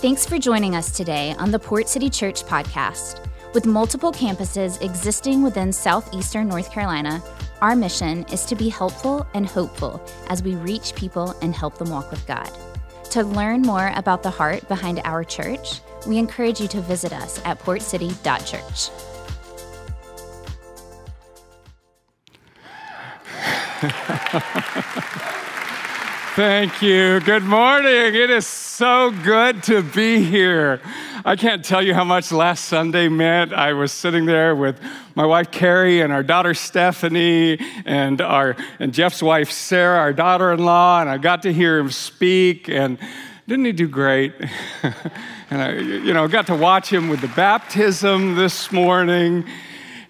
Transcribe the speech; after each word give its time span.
Thanks 0.00 0.26
for 0.26 0.36
joining 0.38 0.76
us 0.76 0.90
today 0.90 1.34
on 1.38 1.50
the 1.50 1.58
Port 1.58 1.88
City 1.88 2.10
Church 2.10 2.44
podcast. 2.44 3.26
With 3.54 3.64
multiple 3.64 4.12
campuses 4.12 4.82
existing 4.82 5.42
within 5.42 5.72
southeastern 5.72 6.48
North 6.48 6.70
Carolina, 6.70 7.22
our 7.62 7.74
mission 7.74 8.24
is 8.24 8.44
to 8.44 8.54
be 8.54 8.68
helpful 8.68 9.26
and 9.32 9.46
hopeful 9.46 10.06
as 10.28 10.42
we 10.42 10.54
reach 10.56 10.94
people 10.94 11.34
and 11.40 11.54
help 11.54 11.78
them 11.78 11.88
walk 11.88 12.10
with 12.10 12.26
God. 12.26 12.50
To 13.12 13.22
learn 13.22 13.62
more 13.62 13.90
about 13.96 14.22
the 14.22 14.28
heart 14.28 14.68
behind 14.68 15.00
our 15.02 15.24
church, 15.24 15.80
we 16.06 16.18
encourage 16.18 16.60
you 16.60 16.68
to 16.68 16.82
visit 16.82 17.14
us 17.14 17.40
at 17.46 17.58
portcity.church. 17.60 18.90
Thank 26.36 26.82
you. 26.82 27.18
Good 27.20 27.44
morning. 27.44 28.14
It 28.14 28.28
is 28.28 28.46
so 28.46 29.10
good 29.10 29.62
to 29.62 29.82
be 29.82 30.22
here. 30.22 30.82
I 31.24 31.34
can't 31.34 31.64
tell 31.64 31.80
you 31.80 31.94
how 31.94 32.04
much 32.04 32.30
last 32.30 32.66
Sunday 32.66 33.08
meant. 33.08 33.54
I 33.54 33.72
was 33.72 33.90
sitting 33.90 34.26
there 34.26 34.54
with 34.54 34.78
my 35.14 35.24
wife 35.24 35.50
Carrie 35.50 36.02
and 36.02 36.12
our 36.12 36.22
daughter 36.22 36.52
Stephanie 36.52 37.58
and 37.86 38.20
our 38.20 38.54
and 38.78 38.92
Jeff's 38.92 39.22
wife 39.22 39.50
Sarah, 39.50 39.98
our 39.98 40.12
daughter-in-law, 40.12 41.00
and 41.00 41.08
I 41.08 41.16
got 41.16 41.40
to 41.44 41.54
hear 41.54 41.78
him 41.78 41.90
speak 41.90 42.68
and 42.68 42.98
didn't 43.48 43.64
he 43.64 43.72
do 43.72 43.88
great? 43.88 44.34
and 44.82 45.62
I, 45.62 45.72
you 45.72 46.12
know, 46.12 46.28
got 46.28 46.48
to 46.48 46.54
watch 46.54 46.92
him 46.92 47.08
with 47.08 47.22
the 47.22 47.28
baptism 47.28 48.34
this 48.34 48.70
morning. 48.70 49.46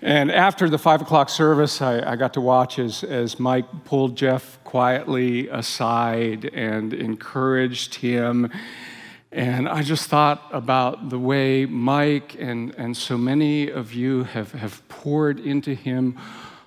And 0.03 0.31
after 0.31 0.69
the 0.69 0.79
five 0.79 1.01
o'clock 1.01 1.29
service, 1.29 1.81
I, 1.81 2.13
I, 2.13 2.17
got 2.17 2.35
to 2.35 2.41
watch 2.41 2.79
as, 2.79 3.03
as 3.03 3.41
Mike 3.41 3.65
pulled 3.85 4.17
Jeff 4.17 4.63
quietly 4.63 5.49
aside 5.49 6.51
and 6.53 6.93
encouraged 6.93 7.95
him. 7.97 8.53
And 9.33 9.69
I 9.69 9.83
just 9.83 10.09
thought 10.09 10.43
about 10.53 11.09
the 11.09 11.19
way 11.19 11.67
Mike 11.67 12.37
and, 12.39 12.75
and 12.77 12.97
so 12.97 13.17
many 13.17 13.71
of 13.71 13.95
you 13.95 14.25
have, 14.25 14.53
have 14.53 14.87
poured 14.89 15.41
into 15.41 15.75
him 15.75 16.19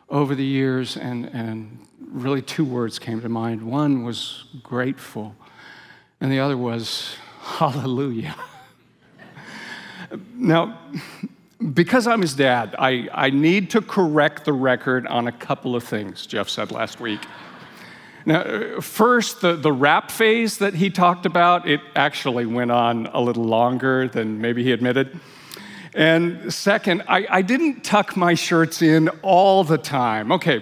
over 0.09 0.33
the 0.33 0.45
years. 0.45 0.97
And, 0.97 1.25
and 1.27 1.79
really, 2.11 2.41
two 2.41 2.65
words 2.65 2.99
came 2.99 3.21
to 3.21 3.29
mind. 3.29 3.61
One 3.61 4.03
was 4.03 4.45
grateful, 4.63 5.35
and 6.19 6.31
the 6.31 6.39
other 6.39 6.57
was 6.57 7.15
hallelujah. 7.41 8.35
now, 10.35 10.79
because 11.73 12.07
I'm 12.07 12.21
his 12.21 12.33
dad, 12.33 12.75
I, 12.79 13.09
I 13.11 13.29
need 13.29 13.69
to 13.71 13.81
correct 13.81 14.45
the 14.45 14.53
record 14.53 15.05
on 15.07 15.27
a 15.27 15.31
couple 15.31 15.75
of 15.75 15.83
things, 15.83 16.25
Jeff 16.25 16.47
said 16.49 16.71
last 16.71 16.99
week. 16.99 17.19
Now, 18.25 18.41
uh, 18.41 18.81
first, 18.81 19.41
the, 19.41 19.55
the 19.55 19.71
rap 19.71 20.09
phase 20.09 20.59
that 20.59 20.73
he 20.75 20.89
talked 20.89 21.25
about, 21.25 21.67
it 21.67 21.81
actually 21.95 22.45
went 22.45 22.71
on 22.71 23.07
a 23.07 23.19
little 23.19 23.43
longer 23.43 24.07
than 24.07 24.39
maybe 24.39 24.63
he 24.63 24.71
admitted. 24.71 25.19
And 25.93 26.53
second, 26.53 27.03
I, 27.07 27.25
I 27.29 27.41
didn't 27.41 27.83
tuck 27.83 28.15
my 28.15 28.35
shirts 28.35 28.81
in 28.81 29.09
all 29.21 29.63
the 29.63 29.77
time. 29.77 30.31
Okay, 30.31 30.61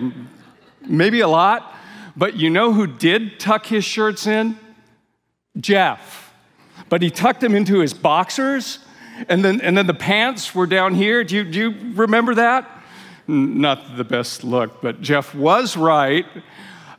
maybe 0.81 1.19
a 1.19 1.27
lot, 1.27 1.75
but 2.15 2.37
you 2.37 2.49
know 2.49 2.73
who 2.73 2.87
did 2.87 3.39
tuck 3.39 3.65
his 3.65 3.83
shirts 3.83 4.25
in? 4.25 4.57
Jeff. 5.59 6.33
But 6.89 7.01
he 7.01 7.11
tucked 7.11 7.41
them 7.41 7.53
into 7.53 7.79
his 7.79 7.93
boxers 7.93 8.79
and 9.29 9.43
then, 9.43 9.61
and 9.61 9.77
then 9.77 9.87
the 9.87 9.93
pants 9.93 10.53
were 10.55 10.67
down 10.67 10.95
here. 10.95 11.23
Do 11.23 11.35
you, 11.35 11.43
do 11.43 11.59
you 11.59 11.93
remember 11.93 12.35
that? 12.35 12.69
Not 13.27 13.97
the 13.97 14.03
best 14.03 14.43
look, 14.43 14.81
but 14.81 15.01
Jeff 15.01 15.35
was 15.35 15.75
right 15.75 16.25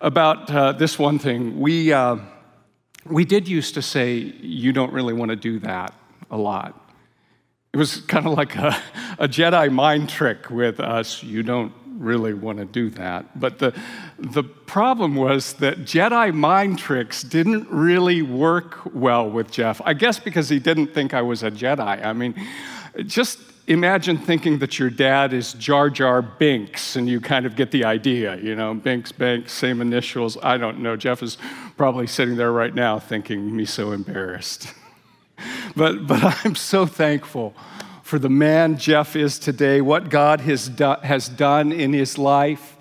about 0.00 0.50
uh, 0.50 0.72
this 0.72 0.98
one 0.98 1.18
thing. 1.18 1.58
We, 1.58 1.92
uh, 1.92 2.16
we 3.04 3.24
did 3.24 3.48
used 3.48 3.74
to 3.74 3.82
say, 3.82 4.16
you 4.16 4.72
don't 4.72 4.92
really 4.92 5.14
want 5.14 5.30
to 5.30 5.36
do 5.36 5.58
that 5.60 5.94
a 6.30 6.36
lot. 6.36 6.92
It 7.72 7.76
was 7.76 8.00
kind 8.02 8.26
of 8.26 8.32
like 8.32 8.56
a, 8.56 8.76
a 9.18 9.28
Jedi 9.28 9.72
mind 9.72 10.08
trick 10.08 10.50
with 10.50 10.80
us. 10.80 11.22
You 11.22 11.42
don't 11.42 11.72
really 11.98 12.32
want 12.32 12.58
to 12.58 12.64
do 12.64 12.90
that. 12.90 13.38
But 13.38 13.58
the, 13.58 13.74
the 14.18 14.44
problem 14.44 15.16
was 15.16 15.54
that 15.54 15.80
Jedi 15.80 16.32
mind 16.32 16.78
tricks 16.78 17.22
didn't 17.22 17.68
really 17.68 18.22
work 18.22 18.94
well 18.94 19.28
with 19.28 19.50
Jeff. 19.50 19.80
I 19.84 19.94
guess 19.94 20.18
because 20.18 20.48
he 20.48 20.58
didn't 20.58 20.94
think 20.94 21.12
I 21.12 21.22
was 21.22 21.42
a 21.42 21.50
Jedi. 21.50 22.04
I 22.04 22.12
mean, 22.12 22.34
just 23.06 23.40
imagine 23.66 24.16
thinking 24.16 24.58
that 24.58 24.78
your 24.78 24.90
dad 24.90 25.32
is 25.32 25.52
Jar 25.54 25.90
Jar 25.90 26.22
Binks 26.22 26.96
and 26.96 27.08
you 27.08 27.20
kind 27.20 27.44
of 27.44 27.54
get 27.54 27.70
the 27.70 27.84
idea, 27.84 28.36
you 28.36 28.54
know, 28.54 28.74
Binks, 28.74 29.12
Banks, 29.12 29.52
same 29.52 29.80
initials. 29.80 30.38
I 30.42 30.56
don't 30.56 30.80
know. 30.80 30.96
Jeff 30.96 31.22
is 31.22 31.36
probably 31.76 32.06
sitting 32.06 32.36
there 32.36 32.52
right 32.52 32.74
now 32.74 32.98
thinking 32.98 33.54
me 33.54 33.64
so 33.64 33.92
embarrassed. 33.92 34.72
but, 35.76 36.06
but 36.06 36.44
I'm 36.44 36.54
so 36.54 36.86
thankful 36.86 37.54
for 38.08 38.18
the 38.18 38.30
man 38.30 38.78
Jeff 38.78 39.16
is 39.16 39.38
today, 39.38 39.82
what 39.82 40.08
God 40.08 40.40
has, 40.40 40.70
do, 40.70 40.94
has 41.02 41.28
done 41.28 41.72
in 41.72 41.92
his 41.92 42.16
life. 42.16 42.78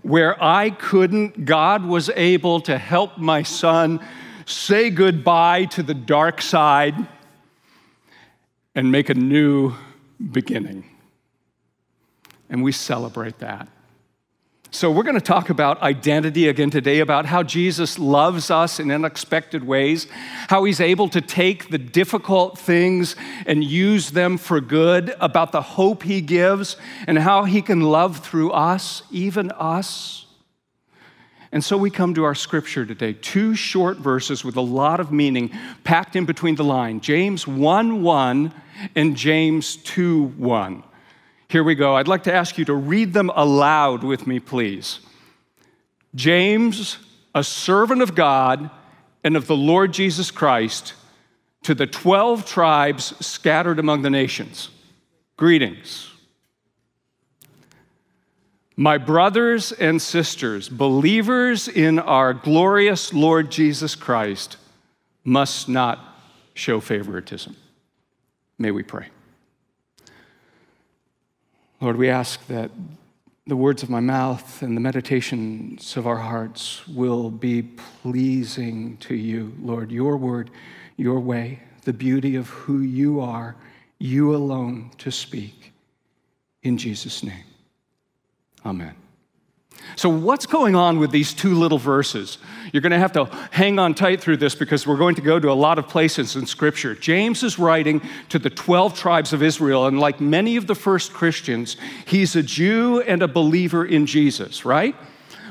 Where 0.00 0.42
I 0.42 0.70
couldn't, 0.70 1.44
God 1.44 1.84
was 1.84 2.08
able 2.16 2.62
to 2.62 2.78
help 2.78 3.18
my 3.18 3.42
son 3.42 4.00
say 4.46 4.88
goodbye 4.88 5.66
to 5.66 5.82
the 5.82 5.92
dark 5.92 6.40
side 6.40 6.94
and 8.74 8.90
make 8.90 9.10
a 9.10 9.14
new 9.14 9.74
beginning. 10.32 10.84
And 12.48 12.64
we 12.64 12.72
celebrate 12.72 13.40
that. 13.40 13.68
So, 14.74 14.90
we're 14.90 15.04
going 15.04 15.14
to 15.14 15.20
talk 15.20 15.50
about 15.50 15.80
identity 15.82 16.48
again 16.48 16.68
today, 16.68 16.98
about 16.98 17.26
how 17.26 17.44
Jesus 17.44 17.96
loves 17.96 18.50
us 18.50 18.80
in 18.80 18.90
unexpected 18.90 19.62
ways, 19.62 20.08
how 20.48 20.64
he's 20.64 20.80
able 20.80 21.08
to 21.10 21.20
take 21.20 21.70
the 21.70 21.78
difficult 21.78 22.58
things 22.58 23.14
and 23.46 23.62
use 23.62 24.10
them 24.10 24.36
for 24.36 24.60
good, 24.60 25.14
about 25.20 25.52
the 25.52 25.62
hope 25.62 26.02
he 26.02 26.20
gives, 26.20 26.76
and 27.06 27.20
how 27.20 27.44
he 27.44 27.62
can 27.62 27.82
love 27.82 28.18
through 28.18 28.50
us, 28.50 29.04
even 29.12 29.52
us. 29.52 30.26
And 31.52 31.62
so 31.62 31.76
we 31.76 31.88
come 31.88 32.12
to 32.14 32.24
our 32.24 32.34
scripture 32.34 32.84
today, 32.84 33.12
two 33.12 33.54
short 33.54 33.98
verses 33.98 34.44
with 34.44 34.56
a 34.56 34.60
lot 34.60 34.98
of 34.98 35.12
meaning 35.12 35.52
packed 35.84 36.16
in 36.16 36.24
between 36.24 36.56
the 36.56 36.64
line 36.64 36.98
James 36.98 37.46
1 37.46 38.02
1 38.02 38.52
and 38.96 39.16
James 39.16 39.76
2 39.76 40.24
1. 40.36 40.82
Here 41.54 41.62
we 41.62 41.76
go. 41.76 41.94
I'd 41.94 42.08
like 42.08 42.24
to 42.24 42.34
ask 42.34 42.58
you 42.58 42.64
to 42.64 42.74
read 42.74 43.12
them 43.12 43.30
aloud 43.32 44.02
with 44.02 44.26
me, 44.26 44.40
please. 44.40 44.98
James, 46.12 46.98
a 47.32 47.44
servant 47.44 48.02
of 48.02 48.16
God 48.16 48.70
and 49.22 49.36
of 49.36 49.46
the 49.46 49.54
Lord 49.54 49.92
Jesus 49.92 50.32
Christ, 50.32 50.94
to 51.62 51.72
the 51.72 51.86
12 51.86 52.44
tribes 52.44 53.14
scattered 53.24 53.78
among 53.78 54.02
the 54.02 54.10
nations. 54.10 54.70
Greetings. 55.36 56.10
My 58.74 58.98
brothers 58.98 59.70
and 59.70 60.02
sisters, 60.02 60.68
believers 60.68 61.68
in 61.68 62.00
our 62.00 62.34
glorious 62.34 63.14
Lord 63.14 63.52
Jesus 63.52 63.94
Christ, 63.94 64.56
must 65.22 65.68
not 65.68 66.00
show 66.54 66.80
favoritism. 66.80 67.54
May 68.58 68.72
we 68.72 68.82
pray. 68.82 69.06
Lord, 71.84 71.98
we 71.98 72.08
ask 72.08 72.46
that 72.46 72.70
the 73.46 73.56
words 73.56 73.82
of 73.82 73.90
my 73.90 74.00
mouth 74.00 74.62
and 74.62 74.74
the 74.74 74.80
meditations 74.80 75.98
of 75.98 76.06
our 76.06 76.16
hearts 76.16 76.88
will 76.88 77.28
be 77.28 77.60
pleasing 77.62 78.96
to 79.00 79.14
you, 79.14 79.52
Lord. 79.60 79.92
Your 79.92 80.16
word, 80.16 80.50
your 80.96 81.20
way, 81.20 81.60
the 81.82 81.92
beauty 81.92 82.36
of 82.36 82.48
who 82.48 82.80
you 82.80 83.20
are, 83.20 83.54
you 83.98 84.34
alone 84.34 84.92
to 84.96 85.10
speak. 85.10 85.74
In 86.62 86.78
Jesus' 86.78 87.22
name, 87.22 87.44
amen. 88.64 89.03
So, 89.96 90.08
what's 90.08 90.46
going 90.46 90.74
on 90.74 90.98
with 90.98 91.12
these 91.12 91.32
two 91.32 91.54
little 91.54 91.78
verses? 91.78 92.38
You're 92.72 92.80
going 92.80 92.92
to 92.92 92.98
have 92.98 93.12
to 93.12 93.26
hang 93.52 93.78
on 93.78 93.94
tight 93.94 94.20
through 94.20 94.38
this 94.38 94.56
because 94.56 94.86
we're 94.86 94.96
going 94.96 95.14
to 95.14 95.22
go 95.22 95.38
to 95.38 95.50
a 95.50 95.54
lot 95.54 95.78
of 95.78 95.86
places 95.88 96.34
in 96.34 96.46
Scripture. 96.46 96.94
James 96.96 97.44
is 97.44 97.58
writing 97.58 98.02
to 98.30 98.38
the 98.40 98.50
12 98.50 98.98
tribes 98.98 99.32
of 99.32 99.42
Israel, 99.42 99.86
and 99.86 100.00
like 100.00 100.20
many 100.20 100.56
of 100.56 100.66
the 100.66 100.74
first 100.74 101.12
Christians, 101.12 101.76
he's 102.06 102.34
a 102.34 102.42
Jew 102.42 103.00
and 103.02 103.22
a 103.22 103.28
believer 103.28 103.84
in 103.84 104.06
Jesus, 104.06 104.64
right? 104.64 104.96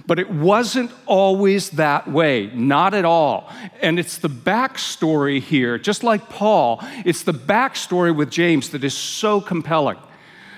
But 0.06 0.20
it 0.20 0.30
wasn't 0.30 0.92
always 1.06 1.70
that 1.72 2.10
way, 2.10 2.48
not 2.54 2.94
at 2.94 3.06
all. 3.06 3.50
And 3.82 3.98
it's 3.98 4.18
the 4.18 4.30
backstory 4.30 5.40
here, 5.40 5.78
just 5.78 6.04
like 6.04 6.28
Paul, 6.28 6.84
it's 7.06 7.24
the 7.24 7.34
backstory 7.34 8.14
with 8.14 8.30
James 8.30 8.72
that 8.72 8.84
is 8.84 8.94
so 8.94 9.40
compelling. 9.40 9.98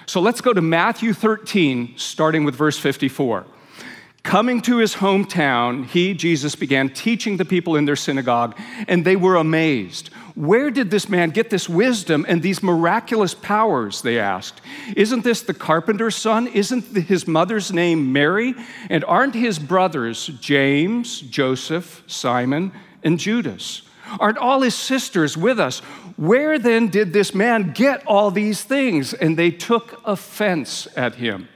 So 0.07 0.19
let's 0.19 0.41
go 0.41 0.53
to 0.53 0.61
Matthew 0.61 1.13
13, 1.13 1.93
starting 1.97 2.43
with 2.43 2.55
verse 2.55 2.79
54. 2.79 3.45
Coming 4.25 4.62
to 4.62 4.77
his 4.77 4.95
hometown, 4.95 5.86
he, 5.86 6.16
Jesus, 6.16 6.56
began 6.56 6.89
teaching 6.89 7.38
the 7.38 7.45
people 7.45 7.75
in 7.75 7.86
their 7.86 7.95
synagogue, 7.95 8.60
and 8.88 9.06
they 9.06 9.16
were 9.16 9.36
amazed. 9.36 10.07
Where 10.33 10.72
did 10.72 10.89
this 10.89 11.07
man 11.07 11.30
get 11.30 11.51
this 11.51 11.69
wisdom 11.69 12.25
and 12.27 12.42
these 12.42 12.63
miraculous 12.63 13.36
powers? 13.36 14.01
They 14.01 14.18
asked. 14.18 14.62
Isn't 14.95 15.24
this 15.24 15.44
the 15.44 15.54
carpenter's 15.54 16.16
son? 16.16 16.48
Isn't 16.48 16.86
his 17.06 17.27
mother's 17.27 17.72
name 17.72 18.12
Mary? 18.12 18.56
And 18.89 19.06
aren't 19.06 19.36
his 19.36 19.60
brothers 19.60 20.25
James, 20.42 21.22
Joseph, 21.22 22.04
Simon, 22.07 22.72
and 23.04 23.19
Judas? 23.19 23.83
Aren't 24.19 24.39
all 24.39 24.62
his 24.62 24.74
sisters 24.74 25.38
with 25.38 25.60
us? 25.60 25.81
Where 26.18 26.57
then 26.57 26.88
did 26.88 27.13
this 27.13 27.36
man 27.36 27.74
get 27.74 28.04
all 28.07 28.31
these 28.31 28.63
things? 28.63 29.13
And 29.13 29.38
they 29.38 29.51
took 29.51 30.01
offense 30.04 30.88
at 30.98 31.13
him. 31.13 31.48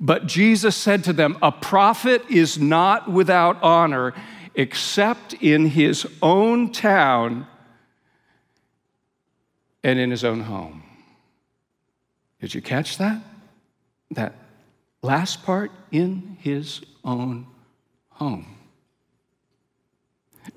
But 0.00 0.26
Jesus 0.26 0.76
said 0.76 1.04
to 1.04 1.12
them, 1.12 1.36
A 1.42 1.50
prophet 1.50 2.24
is 2.28 2.58
not 2.58 3.10
without 3.10 3.62
honor 3.62 4.14
except 4.54 5.34
in 5.34 5.66
his 5.66 6.06
own 6.20 6.72
town 6.72 7.46
and 9.82 9.98
in 9.98 10.10
his 10.10 10.24
own 10.24 10.40
home. 10.40 10.82
Did 12.40 12.54
you 12.54 12.62
catch 12.62 12.98
that? 12.98 13.22
That 14.10 14.34
last 15.02 15.44
part, 15.44 15.70
in 15.90 16.36
his 16.40 16.82
own 17.04 17.46
home. 18.10 18.57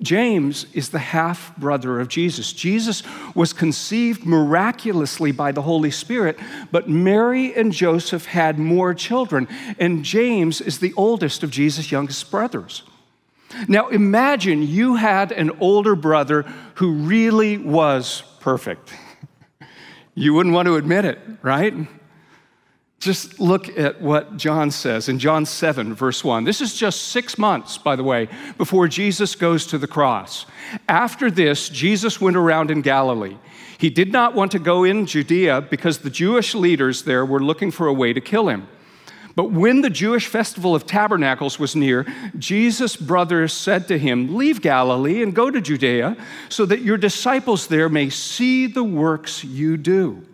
James 0.00 0.66
is 0.72 0.90
the 0.90 0.98
half 0.98 1.56
brother 1.56 2.00
of 2.00 2.08
Jesus. 2.08 2.52
Jesus 2.52 3.02
was 3.34 3.52
conceived 3.52 4.24
miraculously 4.24 5.32
by 5.32 5.52
the 5.52 5.62
Holy 5.62 5.90
Spirit, 5.90 6.38
but 6.70 6.88
Mary 6.88 7.54
and 7.54 7.72
Joseph 7.72 8.26
had 8.26 8.58
more 8.58 8.94
children, 8.94 9.48
and 9.78 10.04
James 10.04 10.60
is 10.60 10.78
the 10.78 10.94
oldest 10.94 11.42
of 11.42 11.50
Jesus' 11.50 11.92
youngest 11.92 12.30
brothers. 12.30 12.82
Now 13.68 13.88
imagine 13.88 14.62
you 14.62 14.96
had 14.96 15.30
an 15.32 15.50
older 15.60 15.94
brother 15.94 16.42
who 16.76 16.92
really 16.92 17.58
was 17.58 18.22
perfect. 18.40 18.92
You 20.14 20.34
wouldn't 20.34 20.54
want 20.54 20.66
to 20.66 20.76
admit 20.76 21.06
it, 21.06 21.18
right? 21.40 21.72
Just 23.02 23.40
look 23.40 23.76
at 23.76 24.00
what 24.00 24.36
John 24.36 24.70
says 24.70 25.08
in 25.08 25.18
John 25.18 25.44
7, 25.44 25.92
verse 25.92 26.22
1. 26.22 26.44
This 26.44 26.60
is 26.60 26.72
just 26.72 27.08
six 27.08 27.36
months, 27.36 27.76
by 27.76 27.96
the 27.96 28.04
way, 28.04 28.28
before 28.56 28.86
Jesus 28.86 29.34
goes 29.34 29.66
to 29.66 29.76
the 29.76 29.88
cross. 29.88 30.46
After 30.88 31.28
this, 31.28 31.68
Jesus 31.68 32.20
went 32.20 32.36
around 32.36 32.70
in 32.70 32.80
Galilee. 32.80 33.36
He 33.76 33.90
did 33.90 34.12
not 34.12 34.36
want 34.36 34.52
to 34.52 34.60
go 34.60 34.84
in 34.84 35.06
Judea 35.06 35.62
because 35.62 35.98
the 35.98 36.10
Jewish 36.10 36.54
leaders 36.54 37.02
there 37.02 37.26
were 37.26 37.42
looking 37.42 37.72
for 37.72 37.88
a 37.88 37.92
way 37.92 38.12
to 38.12 38.20
kill 38.20 38.46
him. 38.46 38.68
But 39.34 39.50
when 39.50 39.80
the 39.80 39.90
Jewish 39.90 40.28
festival 40.28 40.72
of 40.72 40.86
tabernacles 40.86 41.58
was 41.58 41.74
near, 41.74 42.06
Jesus' 42.38 42.94
brothers 42.94 43.52
said 43.52 43.88
to 43.88 43.98
him, 43.98 44.36
Leave 44.36 44.60
Galilee 44.60 45.24
and 45.24 45.34
go 45.34 45.50
to 45.50 45.60
Judea, 45.60 46.16
so 46.48 46.64
that 46.66 46.82
your 46.82 46.98
disciples 46.98 47.66
there 47.66 47.88
may 47.88 48.10
see 48.10 48.68
the 48.68 48.84
works 48.84 49.42
you 49.42 49.76
do. 49.76 50.24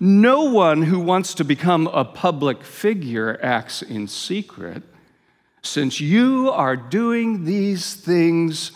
No 0.00 0.44
one 0.44 0.82
who 0.82 0.98
wants 1.00 1.34
to 1.34 1.44
become 1.44 1.86
a 1.86 2.04
public 2.04 2.64
figure 2.64 3.38
acts 3.42 3.82
in 3.82 4.08
secret. 4.08 4.82
Since 5.62 6.00
you 6.00 6.50
are 6.50 6.76
doing 6.76 7.44
these 7.44 7.94
things, 7.94 8.72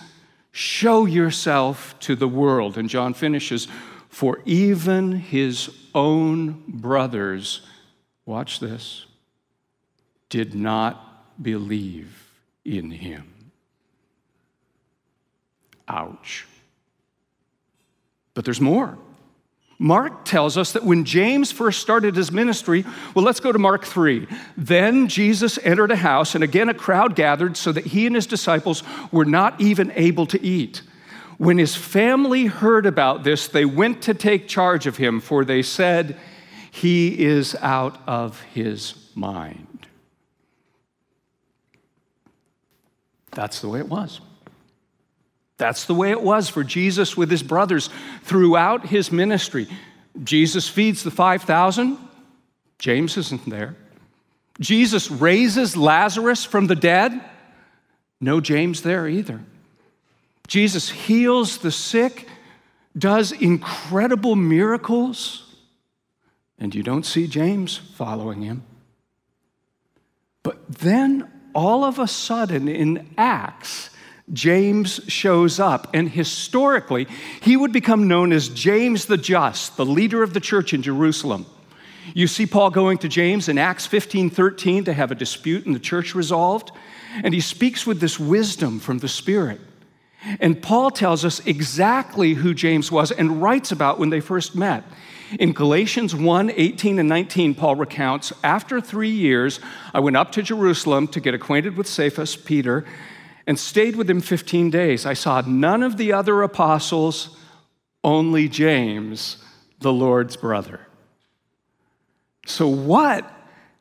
show 0.52 1.04
yourself 1.06 1.98
to 2.00 2.16
the 2.16 2.28
world. 2.28 2.78
And 2.78 2.88
John 2.88 3.14
finishes, 3.14 3.68
For 4.08 4.40
even 4.44 5.12
his 5.12 5.70
own 5.94 6.64
brothers, 6.66 7.62
watch 8.24 8.60
this, 8.60 9.06
did 10.28 10.54
not 10.54 11.42
believe 11.42 12.30
in 12.64 12.90
him. 12.90 13.52
Ouch. 15.88 16.46
But 18.34 18.44
there's 18.44 18.60
more. 18.60 18.98
Mark 19.78 20.25
tells 20.25 20.56
us 20.56 20.72
that 20.72 20.84
when 20.84 21.04
James 21.04 21.52
first 21.52 21.80
started 21.80 22.16
his 22.16 22.32
ministry, 22.32 22.84
well, 23.14 23.25
let's 23.25 23.38
go 23.38 23.52
to 23.52 23.58
Mark 23.60 23.84
3. 23.84 24.26
Then 24.56 25.06
Jesus 25.06 25.56
entered 25.62 25.92
a 25.92 25.96
house, 25.96 26.34
and 26.34 26.42
again 26.42 26.69
a 26.69 26.75
crowd 26.75 27.14
gathered 27.14 27.56
so 27.56 27.70
that 27.70 27.86
he 27.86 28.06
and 28.06 28.16
his 28.16 28.26
disciples 28.26 28.82
were 29.12 29.25
not 29.25 29.60
even 29.60 29.92
able 29.94 30.26
to 30.26 30.42
eat. 30.42 30.82
When 31.36 31.58
his 31.58 31.76
family 31.76 32.46
heard 32.46 32.86
about 32.86 33.22
this, 33.22 33.46
they 33.46 33.64
went 33.64 34.02
to 34.02 34.14
take 34.14 34.48
charge 34.48 34.88
of 34.88 34.96
him, 34.96 35.20
for 35.20 35.44
they 35.44 35.62
said, 35.62 36.19
He 36.72 37.25
is 37.25 37.54
out 37.60 38.00
of 38.08 38.40
his 38.42 39.10
mind. 39.14 39.86
That's 43.30 43.60
the 43.60 43.69
way 43.69 43.78
it 43.78 43.88
was. 43.88 44.20
That's 45.58 45.84
the 45.84 45.94
way 45.94 46.10
it 46.12 46.22
was 46.22 46.49
for 46.49 46.64
Jesus 46.64 47.16
with 47.16 47.31
his 47.31 47.43
brothers 47.43 47.90
throughout 48.22 48.87
his 48.87 49.12
ministry. 49.12 49.69
Jesus 50.22 50.69
feeds 50.69 51.02
the 51.02 51.10
5,000, 51.10 51.99
James 52.78 53.16
isn't 53.16 53.49
there. 53.49 53.76
Jesus 54.60 55.10
raises 55.10 55.76
Lazarus 55.76 56.44
from 56.44 56.66
the 56.66 56.76
dead, 56.76 57.20
no 58.20 58.40
James 58.40 58.82
there 58.82 59.06
either. 59.06 59.40
Jesus 60.46 60.88
heals 60.88 61.58
the 61.58 61.70
sick, 61.70 62.28
does 62.96 63.32
incredible 63.32 64.34
miracles, 64.34 65.54
and 66.58 66.75
you 66.75 66.82
don't 66.82 67.06
see 67.06 67.26
James 67.28 67.76
following 67.76 68.43
him. 68.43 68.64
But 70.43 70.66
then 70.69 71.31
all 71.54 71.84
of 71.84 71.99
a 71.99 72.08
sudden 72.08 72.69
in 72.69 73.14
Acts, 73.16 73.90
James 74.32 75.00
shows 75.08 75.58
up, 75.58 75.88
and 75.94 76.08
historically, 76.08 77.06
he 77.40 77.56
would 77.56 77.72
become 77.72 78.08
known 78.08 78.32
as 78.32 78.48
James 78.48 79.06
the 79.06 79.16
Just, 79.16 79.76
the 79.76 79.86
leader 79.86 80.22
of 80.22 80.34
the 80.34 80.40
church 80.40 80.75
in 80.75 80.82
Jerusalem. 80.82 81.46
You 82.14 82.26
see 82.26 82.46
Paul 82.46 82.70
going 82.70 82.98
to 82.98 83.08
James 83.08 83.48
in 83.48 83.58
Acts 83.58 83.86
15 83.86 84.30
13 84.30 84.84
to 84.84 84.92
have 84.92 85.10
a 85.10 85.14
dispute 85.14 85.66
in 85.66 85.72
the 85.72 85.78
church 85.78 86.14
resolved, 86.14 86.72
and 87.22 87.34
he 87.34 87.40
speaks 87.40 87.86
with 87.86 88.00
this 88.00 88.19
wisdom 88.19 88.80
from 88.80 88.98
the 88.98 89.08
Spirit. 89.08 89.60
And 90.40 90.60
Paul 90.60 90.90
tells 90.90 91.25
us 91.25 91.44
exactly 91.46 92.34
who 92.34 92.54
James 92.54 92.90
was 92.90 93.12
and 93.12 93.40
writes 93.42 93.72
about 93.72 93.98
when 93.98 94.10
they 94.10 94.20
first 94.20 94.56
met. 94.56 94.84
In 95.38 95.52
Galatians 95.52 96.14
1 96.14 96.50
18 96.54 96.98
and 96.98 97.08
19, 97.08 97.54
Paul 97.54 97.76
recounts, 97.76 98.32
After 98.42 98.80
three 98.80 99.10
years, 99.10 99.60
I 99.92 100.00
went 100.00 100.16
up 100.16 100.32
to 100.32 100.42
Jerusalem 100.42 101.06
to 101.08 101.20
get 101.20 101.34
acquainted 101.34 101.76
with 101.76 101.86
Cephas, 101.86 102.34
Peter, 102.34 102.84
and 103.48 103.58
stayed 103.58 103.96
with 103.96 104.10
him 104.10 104.20
15 104.20 104.68
days. 104.68 105.06
I 105.06 105.14
saw 105.14 105.40
none 105.40 105.82
of 105.82 105.96
the 105.96 106.12
other 106.12 106.42
apostles, 106.42 107.34
only 108.04 108.46
James, 108.46 109.42
the 109.80 109.92
Lord's 109.92 110.36
brother. 110.36 110.80
So, 112.44 112.68
what 112.68 113.24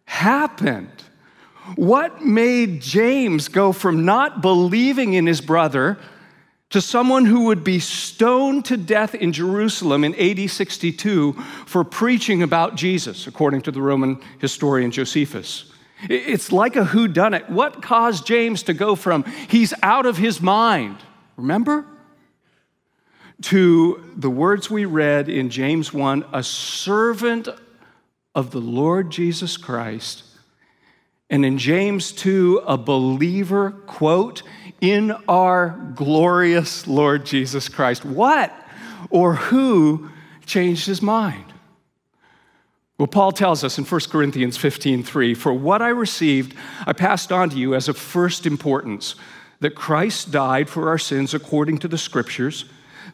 happened? 0.05 1.03
What 1.75 2.23
made 2.23 2.81
James 2.81 3.49
go 3.49 3.73
from 3.73 4.05
not 4.05 4.41
believing 4.41 5.13
in 5.13 5.27
his 5.27 5.41
brother 5.41 5.97
to 6.69 6.79
someone 6.79 7.25
who 7.25 7.45
would 7.45 7.65
be 7.65 7.79
stoned 7.79 8.63
to 8.65 8.77
death 8.77 9.15
in 9.15 9.33
Jerusalem 9.33 10.05
in 10.05 10.15
AD 10.15 10.49
62 10.49 11.33
for 11.65 11.83
preaching 11.83 12.41
about 12.41 12.75
Jesus, 12.75 13.27
according 13.27 13.63
to 13.63 13.71
the 13.71 13.81
Roman 13.81 14.21
historian 14.39 14.91
Josephus? 14.91 15.73
It's 16.03 16.51
like 16.51 16.75
a 16.75 16.83
whodunit. 16.83 17.49
What 17.49 17.81
caused 17.81 18.25
James 18.27 18.63
to 18.63 18.73
go 18.73 18.95
from 18.95 19.23
he's 19.47 19.73
out 19.81 20.05
of 20.05 20.17
his 20.17 20.41
mind, 20.41 20.97
remember? 21.35 21.85
To 23.43 24.03
the 24.15 24.29
words 24.29 24.69
we 24.69 24.85
read 24.85 25.29
in 25.29 25.49
James 25.49 25.93
1 25.93 26.25
a 26.33 26.43
servant 26.43 27.49
of 28.35 28.51
the 28.51 28.61
Lord 28.61 29.09
Jesus 29.09 29.57
Christ. 29.57 30.23
And 31.29 31.45
in 31.45 31.57
James 31.57 32.11
2, 32.13 32.63
a 32.65 32.77
believer, 32.77 33.71
quote, 33.71 34.43
in 34.79 35.11
our 35.27 35.69
glorious 35.95 36.87
Lord 36.87 37.25
Jesus 37.25 37.67
Christ. 37.67 38.05
What 38.05 38.53
or 39.09 39.35
who 39.35 40.09
changed 40.45 40.85
his 40.85 41.01
mind? 41.01 41.45
Well, 42.97 43.07
Paul 43.07 43.31
tells 43.31 43.63
us 43.63 43.77
in 43.77 43.85
1 43.85 44.01
Corinthians 44.09 44.57
15 44.57 45.03
3, 45.03 45.33
For 45.35 45.53
what 45.53 45.83
I 45.83 45.89
received, 45.89 46.55
I 46.85 46.93
passed 46.93 47.31
on 47.31 47.49
to 47.51 47.57
you 47.57 47.75
as 47.75 47.87
of 47.87 47.97
first 47.97 48.47
importance 48.47 49.15
that 49.59 49.75
Christ 49.75 50.31
died 50.31 50.69
for 50.69 50.89
our 50.89 50.97
sins 50.97 51.33
according 51.33 51.77
to 51.79 51.87
the 51.87 51.97
Scriptures, 51.97 52.65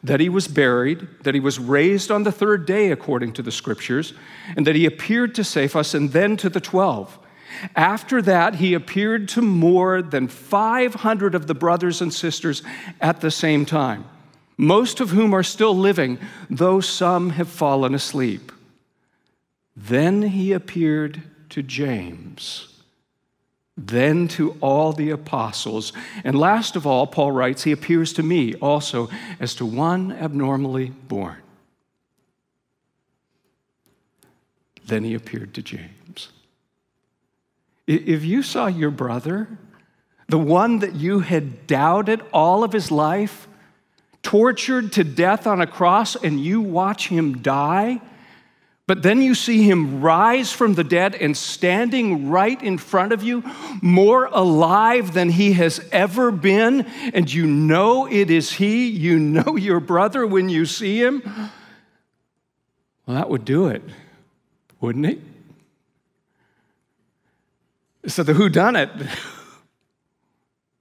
that 0.02 0.20
he 0.20 0.28
was 0.30 0.48
buried, 0.48 1.06
that 1.22 1.34
he 1.34 1.40
was 1.40 1.58
raised 1.58 2.10
on 2.10 2.22
the 2.22 2.32
third 2.32 2.66
day 2.66 2.90
according 2.90 3.34
to 3.34 3.42
the 3.42 3.52
Scriptures, 3.52 4.14
and 4.56 4.66
that 4.66 4.74
he 4.74 4.86
appeared 4.86 5.34
to 5.34 5.44
Cephas 5.44 5.94
and 5.94 6.12
then 6.12 6.38
to 6.38 6.48
the 6.48 6.60
twelve. 6.60 7.18
After 7.76 8.22
that, 8.22 8.56
he 8.56 8.74
appeared 8.74 9.28
to 9.30 9.42
more 9.42 10.00
than 10.00 10.28
500 10.28 11.34
of 11.34 11.46
the 11.46 11.54
brothers 11.54 12.00
and 12.00 12.12
sisters 12.12 12.62
at 13.00 13.20
the 13.20 13.30
same 13.30 13.64
time, 13.64 14.06
most 14.56 15.00
of 15.00 15.10
whom 15.10 15.34
are 15.34 15.42
still 15.42 15.76
living, 15.76 16.18
though 16.48 16.80
some 16.80 17.30
have 17.30 17.48
fallen 17.48 17.94
asleep. 17.94 18.50
Then 19.76 20.22
he 20.22 20.52
appeared 20.52 21.22
to 21.50 21.62
James, 21.62 22.68
then 23.76 24.28
to 24.28 24.56
all 24.60 24.92
the 24.92 25.10
apostles. 25.10 25.92
And 26.22 26.38
last 26.38 26.76
of 26.76 26.86
all, 26.86 27.06
Paul 27.06 27.32
writes, 27.32 27.64
he 27.64 27.72
appears 27.72 28.12
to 28.14 28.22
me 28.22 28.54
also 28.54 29.08
as 29.40 29.54
to 29.56 29.66
one 29.66 30.12
abnormally 30.12 30.90
born. 30.90 31.38
Then 34.86 35.04
he 35.04 35.14
appeared 35.14 35.54
to 35.54 35.62
James. 35.62 36.28
If 37.86 38.24
you 38.24 38.42
saw 38.42 38.66
your 38.66 38.90
brother, 38.90 39.48
the 40.28 40.38
one 40.38 40.78
that 40.78 40.94
you 40.94 41.20
had 41.20 41.66
doubted 41.66 42.22
all 42.32 42.64
of 42.64 42.72
his 42.72 42.90
life, 42.90 43.48
tortured 44.22 44.92
to 44.92 45.04
death 45.04 45.46
on 45.46 45.60
a 45.60 45.66
cross, 45.66 46.16
and 46.16 46.40
you 46.40 46.60
watch 46.60 47.08
him 47.08 47.42
die. 47.42 48.00
But 48.86 49.02
then 49.02 49.22
you 49.22 49.34
see 49.34 49.62
him 49.62 50.02
rise 50.02 50.52
from 50.52 50.74
the 50.74 50.84
dead 50.84 51.14
and 51.14 51.34
standing 51.34 52.28
right 52.28 52.62
in 52.62 52.76
front 52.76 53.12
of 53.12 53.22
you, 53.22 53.42
more 53.80 54.26
alive 54.26 55.14
than 55.14 55.30
he 55.30 55.54
has 55.54 55.80
ever 55.90 56.30
been, 56.30 56.82
and 57.14 57.32
you 57.32 57.46
know 57.46 58.06
it 58.06 58.30
is 58.30 58.52
he, 58.52 58.88
you 58.88 59.18
know 59.18 59.56
your 59.56 59.80
brother 59.80 60.26
when 60.26 60.50
you 60.50 60.66
see 60.66 61.00
him. 61.00 61.22
Well, 63.06 63.16
that 63.16 63.30
would 63.30 63.46
do 63.46 63.68
it, 63.68 63.82
wouldn't 64.80 65.06
it? 65.06 65.20
So 68.06 68.22
the 68.22 68.34
who 68.34 68.50
done 68.50 68.76
it? 68.76 68.90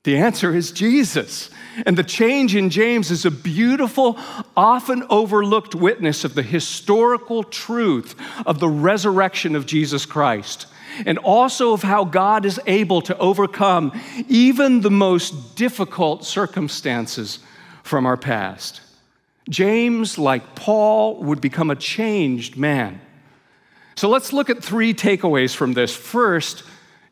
The 0.03 0.17
answer 0.17 0.53
is 0.53 0.71
Jesus. 0.71 1.49
And 1.85 1.97
the 1.97 2.03
change 2.03 2.55
in 2.55 2.69
James 2.69 3.09
is 3.09 3.25
a 3.25 3.31
beautiful, 3.31 4.19
often 4.55 5.05
overlooked 5.09 5.73
witness 5.73 6.23
of 6.23 6.35
the 6.35 6.43
historical 6.43 7.43
truth 7.43 8.15
of 8.45 8.59
the 8.59 8.69
resurrection 8.69 9.55
of 9.55 9.65
Jesus 9.65 10.05
Christ, 10.05 10.67
and 11.05 11.17
also 11.17 11.73
of 11.73 11.81
how 11.81 12.03
God 12.03 12.45
is 12.45 12.59
able 12.67 13.01
to 13.03 13.17
overcome 13.17 13.99
even 14.27 14.81
the 14.81 14.91
most 14.91 15.55
difficult 15.55 16.25
circumstances 16.25 17.39
from 17.81 18.05
our 18.05 18.17
past. 18.17 18.81
James, 19.49 20.17
like 20.17 20.55
Paul, 20.55 21.23
would 21.23 21.41
become 21.41 21.71
a 21.71 21.75
changed 21.75 22.55
man. 22.55 23.01
So 23.95 24.09
let's 24.09 24.33
look 24.33 24.49
at 24.49 24.63
three 24.63 24.93
takeaways 24.93 25.55
from 25.55 25.73
this. 25.73 25.95
First, 25.95 26.63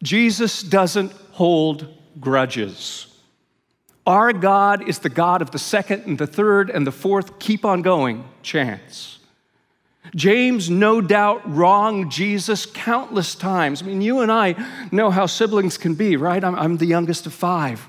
Jesus 0.03 0.61
doesn't 0.61 1.11
hold 1.31 2.00
grudges. 2.19 3.07
Our 4.05 4.33
God 4.33 4.87
is 4.87 4.99
the 4.99 5.09
God 5.09 5.41
of 5.41 5.51
the 5.51 5.59
second 5.59 6.05
and 6.05 6.17
the 6.17 6.27
third 6.27 6.69
and 6.69 6.85
the 6.85 6.91
fourth, 6.91 7.39
keep 7.39 7.63
on 7.63 7.81
going 7.81 8.23
chance. 8.41 9.19
James, 10.15 10.69
no 10.69 10.99
doubt, 10.99 11.41
wronged 11.45 12.11
Jesus 12.11 12.65
countless 12.65 13.35
times. 13.35 13.81
I 13.81 13.85
mean, 13.85 14.01
you 14.01 14.21
and 14.21 14.31
I 14.31 14.55
know 14.91 15.11
how 15.11 15.25
siblings 15.25 15.77
can 15.77 15.93
be, 15.93 16.17
right? 16.17 16.43
I'm, 16.43 16.55
I'm, 16.55 16.77
the 16.77 16.85
youngest 16.85 17.27
of 17.27 17.33
five. 17.33 17.87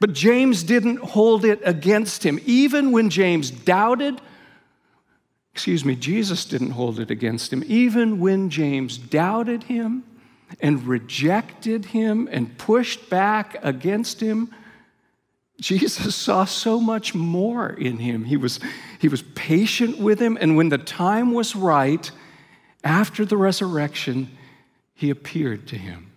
But 0.00 0.12
James 0.12 0.62
didn't 0.62 0.98
hold 0.98 1.44
it 1.44 1.60
against 1.64 2.24
him. 2.24 2.40
Even 2.44 2.90
when 2.90 3.08
James 3.08 3.50
doubted, 3.50 4.20
excuse 5.54 5.84
me, 5.84 5.94
Jesus 5.94 6.44
didn't 6.44 6.72
hold 6.72 6.98
it 6.98 7.10
against 7.10 7.52
him. 7.52 7.62
Even 7.66 8.18
when 8.18 8.50
James 8.50 8.98
doubted 8.98 9.64
him 9.64 10.04
and 10.58 10.86
rejected 10.86 11.86
him 11.86 12.28
and 12.30 12.58
pushed 12.58 13.08
back 13.08 13.56
against 13.62 14.20
him, 14.20 14.52
Jesus 15.60 16.16
saw 16.16 16.44
so 16.44 16.80
much 16.80 17.14
more 17.14 17.68
in 17.68 17.98
him. 17.98 18.24
He 18.24 18.36
was, 18.36 18.58
he 18.98 19.08
was 19.08 19.22
patient 19.22 19.98
with 19.98 20.18
him, 20.18 20.38
and 20.40 20.56
when 20.56 20.70
the 20.70 20.78
time 20.78 21.32
was 21.32 21.54
right, 21.54 22.10
after 22.82 23.24
the 23.24 23.36
resurrection, 23.36 24.36
he 24.94 25.10
appeared 25.10 25.68
to 25.68 25.76
him. 25.76 26.10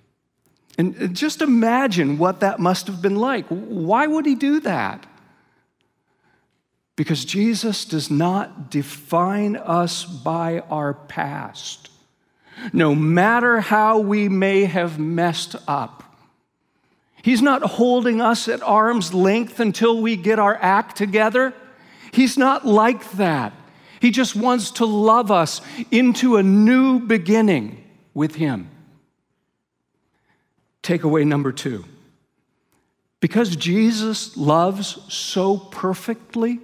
And 0.77 1.15
just 1.15 1.41
imagine 1.41 2.17
what 2.17 2.39
that 2.39 2.59
must 2.59 2.87
have 2.87 3.01
been 3.01 3.17
like. 3.17 3.45
Why 3.47 4.07
would 4.07 4.25
he 4.25 4.35
do 4.35 4.59
that? 4.61 5.05
Because 6.95 7.25
Jesus 7.25 7.85
does 7.85 8.09
not 8.09 8.71
define 8.71 9.55
us 9.55 10.05
by 10.05 10.59
our 10.69 10.93
past, 10.93 11.89
no 12.71 12.95
matter 12.95 13.59
how 13.59 13.99
we 13.99 14.29
may 14.29 14.65
have 14.65 14.99
messed 14.99 15.55
up. 15.67 16.03
He's 17.23 17.41
not 17.41 17.61
holding 17.63 18.21
us 18.21 18.47
at 18.49 18.61
arm's 18.61 19.13
length 19.13 19.59
until 19.59 20.01
we 20.01 20.17
get 20.17 20.39
our 20.39 20.57
act 20.61 20.97
together. 20.97 21.53
He's 22.11 22.37
not 22.37 22.65
like 22.65 23.11
that. 23.13 23.53
He 24.01 24.11
just 24.11 24.35
wants 24.35 24.71
to 24.71 24.85
love 24.85 25.31
us 25.31 25.61
into 25.89 26.35
a 26.35 26.43
new 26.43 26.99
beginning 26.99 27.81
with 28.13 28.35
Him. 28.35 28.69
Takeaway 30.83 31.25
number 31.25 31.53
two 31.53 31.85
because 33.21 33.55
Jesus 33.55 34.35
loves 34.35 34.99
so 35.07 35.57
perfectly, 35.57 36.59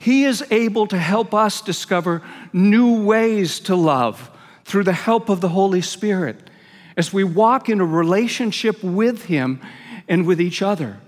He 0.00 0.24
is 0.24 0.42
able 0.50 0.86
to 0.86 0.98
help 0.98 1.34
us 1.34 1.60
discover 1.60 2.22
new 2.54 3.04
ways 3.04 3.60
to 3.60 3.76
love 3.76 4.30
through 4.68 4.84
the 4.84 4.92
help 4.92 5.30
of 5.30 5.40
the 5.40 5.48
Holy 5.48 5.80
Spirit 5.80 6.50
as 6.94 7.10
we 7.10 7.24
walk 7.24 7.70
in 7.70 7.80
a 7.80 7.86
relationship 7.86 8.82
with 8.84 9.24
Him 9.24 9.60
and 10.06 10.26
with 10.26 10.40
each 10.40 10.60
other. 10.60 10.98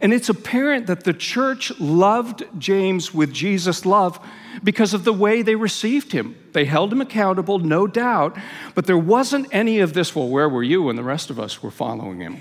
And 0.00 0.12
it's 0.12 0.28
apparent 0.28 0.86
that 0.86 1.02
the 1.02 1.12
church 1.12 1.78
loved 1.80 2.44
James 2.56 3.12
with 3.12 3.32
Jesus' 3.32 3.84
love 3.84 4.24
because 4.62 4.94
of 4.94 5.02
the 5.02 5.12
way 5.12 5.42
they 5.42 5.56
received 5.56 6.10
him. 6.12 6.36
They 6.52 6.64
held 6.64 6.92
him 6.92 7.00
accountable, 7.00 7.58
no 7.58 7.86
doubt, 7.86 8.36
but 8.74 8.86
there 8.86 8.98
wasn't 8.98 9.46
any 9.52 9.80
of 9.80 9.92
this, 9.92 10.16
well, 10.16 10.28
where 10.28 10.48
were 10.48 10.62
you 10.62 10.82
when 10.84 10.96
the 10.96 11.02
rest 11.02 11.30
of 11.30 11.38
us 11.38 11.62
were 11.62 11.70
following 11.70 12.20
him 12.20 12.40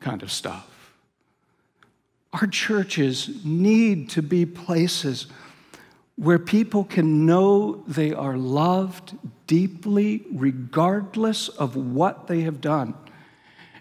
kind 0.00 0.22
of 0.22 0.32
stuff. 0.32 0.94
Our 2.32 2.46
churches 2.46 3.44
need 3.44 4.08
to 4.10 4.22
be 4.22 4.46
places 4.46 5.26
where 6.16 6.38
people 6.38 6.84
can 6.84 7.26
know 7.26 7.82
they 7.86 8.12
are 8.12 8.36
loved 8.36 9.14
deeply, 9.50 10.22
regardless 10.32 11.48
of 11.48 11.74
what 11.74 12.28
they 12.28 12.42
have 12.42 12.60
done, 12.60 12.94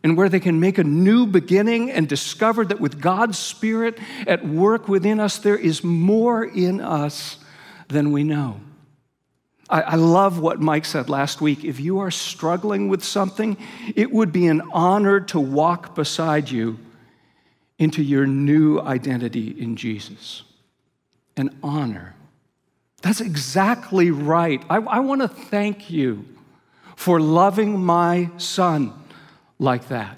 and 0.01 0.17
where 0.17 0.27
they 0.27 0.39
can 0.39 0.59
make 0.59 0.79
a 0.79 0.83
new 0.83 1.27
beginning 1.27 1.91
and 1.91 2.09
discover 2.09 2.65
that 2.65 2.79
with 2.79 2.99
God's 2.99 3.37
Spirit 3.37 3.99
at 4.25 4.43
work 4.43 4.87
within 4.87 5.19
us, 5.19 5.37
there 5.37 5.55
is 5.55 5.83
more 5.83 6.43
in 6.43 6.81
us 6.81 7.37
than 7.87 8.11
we 8.11 8.23
know. 8.23 8.59
I, 9.69 9.81
I 9.81 9.95
love 9.95 10.39
what 10.39 10.59
Mike 10.59 10.85
said 10.85 11.07
last 11.07 11.39
week. 11.39 11.63
If 11.63 11.79
you 11.79 11.99
are 11.99 12.09
struggling 12.09 12.89
with 12.89 13.03
something, 13.03 13.55
it 13.95 14.09
would 14.11 14.31
be 14.31 14.47
an 14.47 14.63
honor 14.73 15.19
to 15.19 15.39
walk 15.39 15.93
beside 15.93 16.49
you 16.49 16.79
into 17.77 18.01
your 18.01 18.25
new 18.25 18.79
identity 18.79 19.49
in 19.49 19.75
Jesus. 19.75 20.41
An 21.37 21.55
honor. 21.61 22.15
That's 23.01 23.21
exactly 23.21 24.11
right. 24.11 24.63
I, 24.69 24.77
I 24.77 24.99
want 24.99 25.21
to 25.21 25.27
thank 25.27 25.89
you 25.89 26.25
for 26.95 27.19
loving 27.19 27.79
my 27.79 28.29
son 28.37 28.93
like 29.57 29.87
that. 29.87 30.17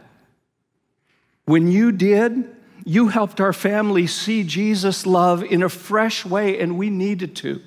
When 1.45 1.67
you 1.67 1.91
did, 1.91 2.55
you 2.85 3.09
helped 3.09 3.39
our 3.39 3.53
family 3.53 4.07
see 4.07 4.43
Jesus' 4.43 5.05
love 5.05 5.43
in 5.43 5.61
a 5.61 5.69
fresh 5.69 6.25
way, 6.25 6.59
and 6.59 6.77
we 6.77 6.89
needed 6.89 7.35
to. 7.37 7.61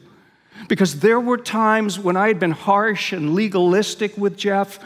Because 0.68 1.00
there 1.00 1.20
were 1.20 1.36
times 1.36 1.98
when 1.98 2.16
I 2.16 2.28
had 2.28 2.40
been 2.40 2.52
harsh 2.52 3.12
and 3.12 3.34
legalistic 3.34 4.16
with 4.16 4.36
Jeff 4.36 4.78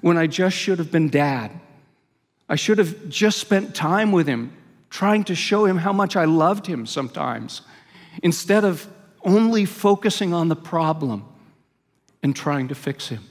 when 0.00 0.16
I 0.16 0.26
just 0.26 0.56
should 0.56 0.78
have 0.78 0.90
been 0.90 1.08
dad. 1.08 1.50
I 2.48 2.56
should 2.56 2.78
have 2.78 3.08
just 3.08 3.38
spent 3.38 3.74
time 3.74 4.12
with 4.12 4.26
him, 4.26 4.52
trying 4.90 5.24
to 5.24 5.34
show 5.34 5.64
him 5.64 5.78
how 5.78 5.92
much 5.92 6.14
I 6.14 6.24
loved 6.24 6.66
him 6.66 6.86
sometimes, 6.86 7.62
instead 8.22 8.64
of 8.64 8.86
only 9.24 9.64
focusing 9.64 10.32
on 10.32 10.48
the 10.48 10.56
problem 10.56 11.24
and 12.22 12.34
trying 12.34 12.68
to 12.68 12.74
fix 12.74 13.08
him. 13.08 13.24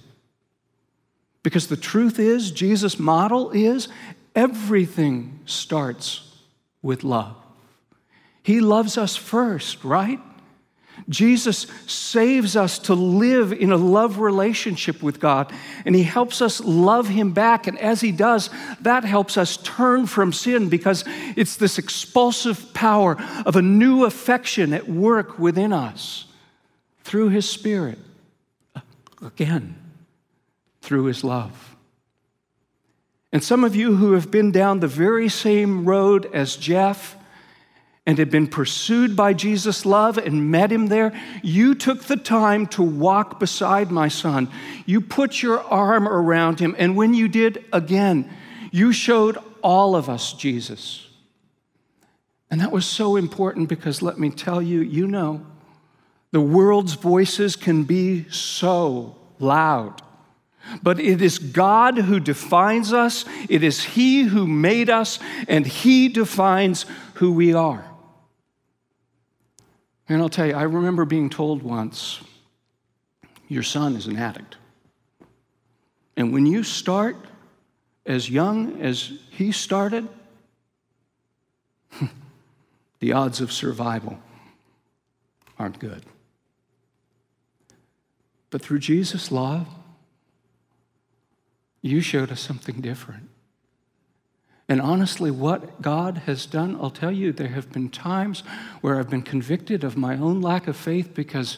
Because 1.44 1.68
the 1.68 1.78
truth 1.78 2.20
is, 2.20 2.52
Jesus' 2.52 2.98
model 2.98 3.52
is 3.52 3.88
everything 4.36 5.40
starts 5.46 6.38
with 6.82 7.04
love. 7.04 7.36
He 8.42 8.60
loves 8.60 8.98
us 8.98 9.16
first, 9.16 9.84
right? 9.84 10.20
Jesus 11.10 11.68
saves 11.86 12.56
us 12.56 12.80
to 12.80 12.94
live 12.94 13.52
in 13.52 13.72
a 13.72 13.78
love 13.78 14.20
relationship 14.20 15.04
with 15.04 15.20
God, 15.20 15.52
and 15.86 15.96
He 15.96 16.04
helps 16.04 16.42
us 16.42 16.62
love 16.62 17.08
Him 17.10 17.32
back. 17.32 17.68
And 17.68 17.78
as 17.80 18.02
He 18.02 18.12
does, 18.12 18.50
that 18.82 19.04
helps 19.04 19.38
us 19.38 19.58
turn 19.58 20.08
from 20.08 20.32
sin 20.32 20.70
because 20.70 21.04
it's 21.36 21.58
this 21.58 21.78
expulsive 21.78 22.74
power 22.74 23.18
of 23.46 23.56
a 23.56 23.62
new 23.62 24.06
affection 24.06 24.74
at 24.74 24.88
work 24.88 25.38
within 25.38 25.74
us 25.74 26.26
through 27.04 27.30
His 27.30 27.50
Spirit. 27.50 28.00
Again, 29.22 29.76
through 30.82 31.06
His 31.06 31.24
love. 31.24 31.76
And 33.32 33.44
some 33.44 33.64
of 33.64 33.76
you 33.76 33.96
who 33.96 34.14
have 34.14 34.30
been 34.30 34.52
down 34.52 34.80
the 34.80 34.88
very 34.88 35.28
same 35.28 35.86
road 35.86 36.30
as 36.34 36.56
Jeff, 36.56 37.18
and 38.06 38.18
had 38.18 38.30
been 38.30 38.48
pursued 38.48 39.16
by 39.16 39.34
Jesus' 39.34 39.86
love 39.86 40.18
and 40.18 40.52
met 40.52 40.72
him 40.72 40.88
there, 40.88 41.14
you 41.42 41.74
took 41.74 42.04
the 42.04 42.18
time 42.18 42.68
to 42.68 42.84
walk 42.84 43.40
beside 43.40 43.92
my 43.92 44.10
son. 44.10 44.50
You 44.86 45.00
put 45.00 45.42
your 45.42 45.62
arm 45.62 46.08
around 46.08 46.60
him, 46.60 46.76
and 46.78 46.98
when 46.98 47.14
you 47.14 47.28
did, 47.28 47.64
again, 47.72 48.30
you 48.72 48.92
showed 48.92 49.38
all 49.62 49.96
of 49.96 50.10
us 50.10 50.34
Jesus. 50.34 51.08
And 52.52 52.60
that 52.60 52.72
was 52.72 52.86
so 52.86 53.16
important 53.16 53.70
because 53.70 54.02
let 54.02 54.20
me 54.20 54.30
tell 54.30 54.62
you, 54.62 54.82
you 54.82 55.08
know, 55.08 55.46
the 56.32 56.42
world's 56.42 56.94
voices 56.94 57.56
can 57.56 57.84
be 57.84 58.30
so 58.30 59.16
loud. 59.40 60.02
But 60.82 61.00
it 61.00 61.22
is 61.22 61.40
God 61.40 61.98
who 61.98 62.20
defines 62.20 62.94
us, 62.94 63.26
it 63.50 63.64
is 63.64 63.84
He 63.84 64.24
who 64.24 64.48
made 64.48 64.90
us, 64.90 65.20
and 65.48 65.66
He 65.66 66.10
defines 66.10 66.86
who 67.16 67.34
we 67.34 67.54
are. 67.54 67.86
And 70.10 70.22
I'll 70.22 70.30
tell 70.30 70.48
you, 70.48 70.54
I 70.54 70.64
remember 70.64 71.06
being 71.06 71.30
told 71.30 71.64
once, 71.64 72.20
your 73.48 73.64
son 73.64 73.96
is 73.96 74.08
an 74.08 74.18
addict. 74.18 74.58
And 76.18 76.34
when 76.34 76.46
you 76.46 76.64
start 76.64 77.16
as 78.06 78.30
young 78.30 78.82
as 78.82 79.14
he 79.32 79.52
started, 79.52 80.08
the 83.00 83.14
odds 83.14 83.42
of 83.42 83.52
survival 83.52 84.20
aren't 85.58 85.80
good. 85.80 86.04
But 88.50 88.62
through 88.62 88.80
Jesus' 88.80 89.32
love, 89.32 89.68
you 91.82 92.02
showed 92.02 92.32
us 92.32 92.40
something 92.40 92.82
different. 92.82 93.30
And 94.70 94.82
honestly, 94.82 95.30
what 95.30 95.82
God 95.82 96.20
has 96.20 96.46
done, 96.46 96.78
I'll 96.80 96.90
tell 96.90 97.12
you, 97.12 97.34
there 97.34 97.50
have 97.50 97.72
been 97.72 97.90
times 97.90 98.42
where 98.82 98.98
I've 98.98 99.10
been 99.10 99.22
convicted 99.22 99.84
of 99.84 99.98
my 99.98 100.16
own 100.18 100.42
lack 100.42 100.68
of 100.68 100.78
faith 100.78 101.14
because, 101.14 101.58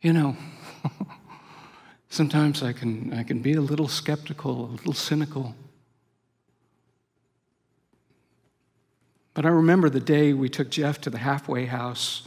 you 0.00 0.12
know, 0.12 0.36
sometimes 2.08 2.62
I 2.62 2.72
can, 2.72 3.12
I 3.12 3.24
can 3.24 3.40
be 3.40 3.54
a 3.54 3.60
little 3.60 3.88
skeptical, 3.88 4.66
a 4.66 4.72
little 4.72 4.92
cynical. 4.92 5.56
But 9.34 9.44
I 9.44 9.48
remember 9.48 9.90
the 9.90 10.00
day 10.00 10.32
we 10.32 10.48
took 10.48 10.70
Jeff 10.70 11.00
to 11.02 11.10
the 11.10 11.18
halfway 11.18 11.66
house, 11.66 12.26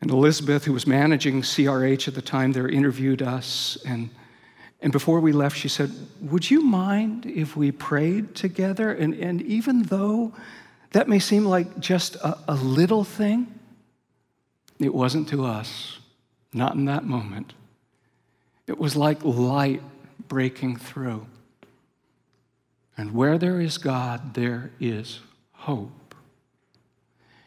and 0.00 0.10
Elizabeth, 0.10 0.64
who 0.64 0.72
was 0.72 0.86
managing 0.86 1.42
CRH 1.42 2.06
at 2.06 2.14
the 2.14 2.22
time, 2.22 2.52
there 2.52 2.68
interviewed 2.68 3.22
us. 3.22 3.76
And, 3.84 4.10
and 4.80 4.92
before 4.92 5.20
we 5.20 5.32
left, 5.32 5.56
she 5.56 5.68
said, 5.68 5.90
Would 6.20 6.50
you 6.50 6.62
mind 6.62 7.26
if 7.26 7.56
we 7.56 7.72
prayed 7.72 8.34
together? 8.34 8.92
And, 8.92 9.14
and 9.14 9.40
even 9.42 9.82
though 9.84 10.32
that 10.92 11.08
may 11.08 11.18
seem 11.18 11.44
like 11.44 11.78
just 11.78 12.16
a, 12.16 12.38
a 12.48 12.54
little 12.54 13.04
thing, 13.04 13.58
it 14.78 14.94
wasn't 14.94 15.28
to 15.28 15.44
us, 15.44 15.98
not 16.52 16.74
in 16.74 16.84
that 16.84 17.04
moment. 17.04 17.54
It 18.66 18.78
was 18.78 18.96
like 18.96 19.24
light 19.24 19.82
breaking 20.28 20.76
through. 20.76 21.26
And 22.98 23.14
where 23.14 23.38
there 23.38 23.60
is 23.60 23.78
God, 23.78 24.34
there 24.34 24.70
is 24.80 25.20
hope. 25.52 26.05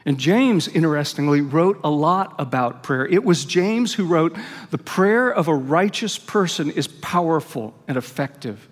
And 0.05 0.17
James, 0.17 0.67
interestingly, 0.67 1.41
wrote 1.41 1.79
a 1.83 1.89
lot 1.89 2.33
about 2.39 2.83
prayer. 2.83 3.05
It 3.05 3.23
was 3.23 3.43
James 3.43 3.93
who 3.93 4.05
wrote, 4.05 4.35
The 4.71 4.77
prayer 4.77 5.29
of 5.29 5.47
a 5.47 5.55
righteous 5.55 6.17
person 6.17 6.71
is 6.71 6.87
powerful 6.87 7.73
and 7.87 7.97
effective. 7.97 8.67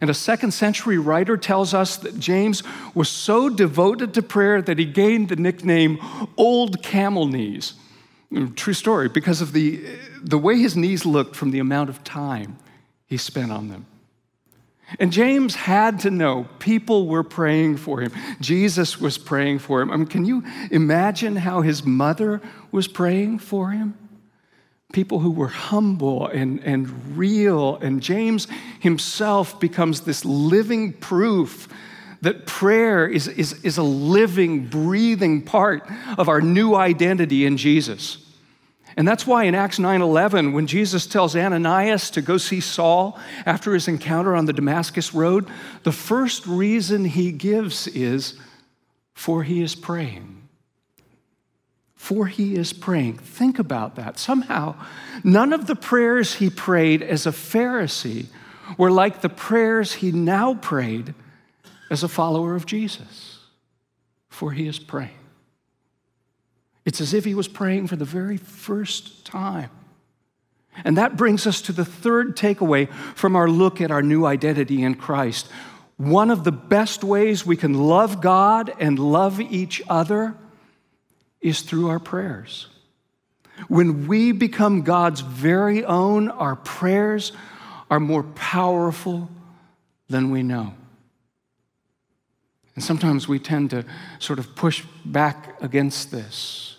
And 0.00 0.08
a 0.08 0.14
second 0.14 0.52
century 0.52 0.98
writer 0.98 1.36
tells 1.36 1.74
us 1.74 1.96
that 1.98 2.18
James 2.18 2.62
was 2.94 3.08
so 3.08 3.48
devoted 3.48 4.14
to 4.14 4.22
prayer 4.22 4.62
that 4.62 4.78
he 4.78 4.84
gained 4.86 5.28
the 5.28 5.36
nickname 5.36 5.98
Old 6.36 6.82
Camel 6.82 7.26
Knees. 7.26 7.74
Mm, 8.32 8.54
true 8.54 8.72
story, 8.72 9.08
because 9.08 9.40
of 9.40 9.52
the, 9.52 9.84
the 10.22 10.38
way 10.38 10.58
his 10.58 10.76
knees 10.76 11.04
looked 11.04 11.36
from 11.36 11.50
the 11.50 11.58
amount 11.58 11.90
of 11.90 12.04
time 12.04 12.56
he 13.06 13.16
spent 13.16 13.50
on 13.50 13.68
them. 13.68 13.86
And 14.98 15.12
James 15.12 15.54
had 15.54 16.00
to 16.00 16.10
know 16.10 16.48
people 16.58 17.06
were 17.06 17.22
praying 17.22 17.76
for 17.76 18.00
him. 18.00 18.12
Jesus 18.40 19.00
was 19.00 19.18
praying 19.18 19.60
for 19.60 19.80
him. 19.80 19.90
I 19.90 19.96
mean, 19.96 20.06
can 20.06 20.24
you 20.24 20.42
imagine 20.70 21.36
how 21.36 21.60
his 21.60 21.84
mother 21.84 22.40
was 22.72 22.88
praying 22.88 23.38
for 23.38 23.70
him? 23.70 23.96
People 24.92 25.20
who 25.20 25.30
were 25.30 25.48
humble 25.48 26.26
and, 26.26 26.60
and 26.64 27.16
real. 27.16 27.76
And 27.76 28.02
James 28.02 28.48
himself 28.80 29.60
becomes 29.60 30.00
this 30.00 30.24
living 30.24 30.92
proof 30.94 31.68
that 32.22 32.46
prayer 32.46 33.06
is, 33.06 33.28
is, 33.28 33.64
is 33.64 33.78
a 33.78 33.82
living, 33.82 34.66
breathing 34.66 35.42
part 35.42 35.88
of 36.18 36.28
our 36.28 36.40
new 36.40 36.74
identity 36.74 37.46
in 37.46 37.56
Jesus. 37.56 38.18
And 39.00 39.08
that's 39.08 39.26
why 39.26 39.44
in 39.44 39.54
Acts 39.54 39.78
9:11 39.78 40.52
when 40.52 40.66
Jesus 40.66 41.06
tells 41.06 41.34
Ananias 41.34 42.10
to 42.10 42.20
go 42.20 42.36
see 42.36 42.60
Saul 42.60 43.18
after 43.46 43.72
his 43.72 43.88
encounter 43.88 44.36
on 44.36 44.44
the 44.44 44.52
Damascus 44.52 45.14
road, 45.14 45.48
the 45.84 45.90
first 45.90 46.46
reason 46.46 47.06
he 47.06 47.32
gives 47.32 47.86
is 47.86 48.34
for 49.14 49.42
he 49.42 49.62
is 49.62 49.74
praying. 49.74 50.46
For 51.94 52.26
he 52.26 52.56
is 52.56 52.74
praying. 52.74 53.16
Think 53.16 53.58
about 53.58 53.96
that. 53.96 54.18
Somehow, 54.18 54.74
none 55.24 55.54
of 55.54 55.66
the 55.66 55.76
prayers 55.76 56.34
he 56.34 56.50
prayed 56.50 57.02
as 57.02 57.24
a 57.24 57.32
Pharisee 57.32 58.26
were 58.76 58.90
like 58.90 59.22
the 59.22 59.30
prayers 59.30 59.94
he 59.94 60.12
now 60.12 60.52
prayed 60.52 61.14
as 61.90 62.02
a 62.02 62.08
follower 62.08 62.54
of 62.54 62.66
Jesus. 62.66 63.38
For 64.28 64.52
he 64.52 64.68
is 64.68 64.78
praying. 64.78 65.16
It's 66.90 67.00
as 67.00 67.14
if 67.14 67.24
he 67.24 67.36
was 67.36 67.46
praying 67.46 67.86
for 67.86 67.94
the 67.94 68.04
very 68.04 68.36
first 68.36 69.24
time. 69.24 69.70
And 70.84 70.96
that 70.96 71.16
brings 71.16 71.46
us 71.46 71.62
to 71.62 71.72
the 71.72 71.84
third 71.84 72.36
takeaway 72.36 72.92
from 73.14 73.36
our 73.36 73.48
look 73.48 73.80
at 73.80 73.92
our 73.92 74.02
new 74.02 74.26
identity 74.26 74.82
in 74.82 74.96
Christ. 74.96 75.46
One 75.98 76.32
of 76.32 76.42
the 76.42 76.50
best 76.50 77.04
ways 77.04 77.46
we 77.46 77.56
can 77.56 77.74
love 77.74 78.20
God 78.20 78.74
and 78.80 78.98
love 78.98 79.40
each 79.40 79.80
other 79.88 80.34
is 81.40 81.60
through 81.62 81.90
our 81.90 82.00
prayers. 82.00 82.66
When 83.68 84.08
we 84.08 84.32
become 84.32 84.82
God's 84.82 85.20
very 85.20 85.84
own, 85.84 86.28
our 86.28 86.56
prayers 86.56 87.30
are 87.88 88.00
more 88.00 88.24
powerful 88.24 89.30
than 90.08 90.32
we 90.32 90.42
know. 90.42 90.74
And 92.74 92.82
sometimes 92.82 93.28
we 93.28 93.38
tend 93.38 93.70
to 93.70 93.84
sort 94.18 94.40
of 94.40 94.56
push 94.56 94.84
back 95.04 95.62
against 95.62 96.10
this. 96.10 96.78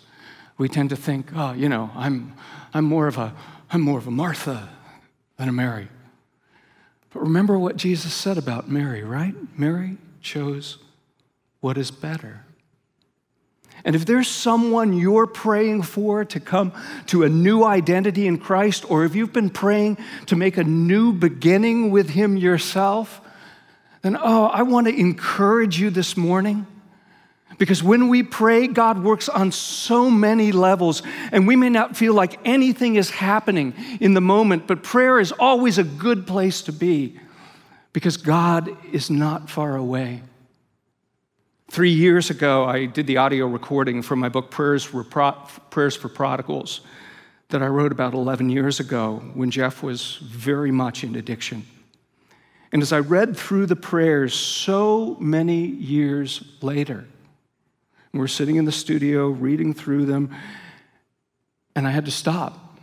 We 0.62 0.68
tend 0.68 0.90
to 0.90 0.96
think, 0.96 1.30
oh, 1.34 1.54
you 1.54 1.68
know, 1.68 1.90
I'm, 1.96 2.34
I'm, 2.72 2.84
more, 2.84 3.08
of 3.08 3.18
a, 3.18 3.34
I'm 3.72 3.80
more 3.80 3.98
of 3.98 4.06
a 4.06 4.12
Martha 4.12 4.68
than 5.36 5.48
a 5.48 5.52
Mary. 5.52 5.88
But 7.12 7.22
remember 7.22 7.58
what 7.58 7.76
Jesus 7.76 8.14
said 8.14 8.38
about 8.38 8.70
Mary, 8.70 9.02
right? 9.02 9.34
Mary 9.58 9.96
chose 10.20 10.78
what 11.58 11.76
is 11.76 11.90
better. 11.90 12.44
And 13.84 13.96
if 13.96 14.06
there's 14.06 14.28
someone 14.28 14.92
you're 14.92 15.26
praying 15.26 15.82
for 15.82 16.24
to 16.26 16.38
come 16.38 16.72
to 17.06 17.24
a 17.24 17.28
new 17.28 17.64
identity 17.64 18.28
in 18.28 18.38
Christ, 18.38 18.88
or 18.88 19.04
if 19.04 19.16
you've 19.16 19.32
been 19.32 19.50
praying 19.50 19.98
to 20.26 20.36
make 20.36 20.58
a 20.58 20.62
new 20.62 21.12
beginning 21.12 21.90
with 21.90 22.10
Him 22.10 22.36
yourself, 22.36 23.20
then, 24.02 24.16
oh, 24.16 24.44
I 24.44 24.62
want 24.62 24.86
to 24.86 24.96
encourage 24.96 25.80
you 25.80 25.90
this 25.90 26.16
morning. 26.16 26.68
Because 27.62 27.80
when 27.80 28.08
we 28.08 28.24
pray, 28.24 28.66
God 28.66 29.04
works 29.04 29.28
on 29.28 29.52
so 29.52 30.10
many 30.10 30.50
levels, 30.50 31.00
and 31.30 31.46
we 31.46 31.54
may 31.54 31.68
not 31.68 31.96
feel 31.96 32.12
like 32.12 32.40
anything 32.44 32.96
is 32.96 33.08
happening 33.08 33.72
in 34.00 34.14
the 34.14 34.20
moment, 34.20 34.66
but 34.66 34.82
prayer 34.82 35.20
is 35.20 35.30
always 35.30 35.78
a 35.78 35.84
good 35.84 36.26
place 36.26 36.62
to 36.62 36.72
be 36.72 37.20
because 37.92 38.16
God 38.16 38.76
is 38.92 39.10
not 39.10 39.48
far 39.48 39.76
away. 39.76 40.22
Three 41.70 41.92
years 41.92 42.30
ago, 42.30 42.64
I 42.64 42.86
did 42.86 43.06
the 43.06 43.18
audio 43.18 43.46
recording 43.46 44.02
for 44.02 44.16
my 44.16 44.28
book, 44.28 44.50
Prayers 44.50 44.82
for, 44.82 45.04
Prodigals, 45.04 46.80
that 47.50 47.62
I 47.62 47.68
wrote 47.68 47.92
about 47.92 48.12
11 48.12 48.50
years 48.50 48.80
ago 48.80 49.22
when 49.34 49.52
Jeff 49.52 49.84
was 49.84 50.16
very 50.16 50.72
much 50.72 51.04
in 51.04 51.14
addiction. 51.14 51.64
And 52.72 52.82
as 52.82 52.92
I 52.92 52.98
read 52.98 53.36
through 53.36 53.66
the 53.66 53.76
prayers 53.76 54.34
so 54.34 55.16
many 55.20 55.64
years 55.64 56.42
later, 56.60 57.06
we're 58.12 58.28
sitting 58.28 58.56
in 58.56 58.64
the 58.64 58.72
studio 58.72 59.28
reading 59.28 59.72
through 59.72 60.06
them, 60.06 60.34
and 61.74 61.86
I 61.86 61.90
had 61.90 62.04
to 62.04 62.10
stop 62.10 62.78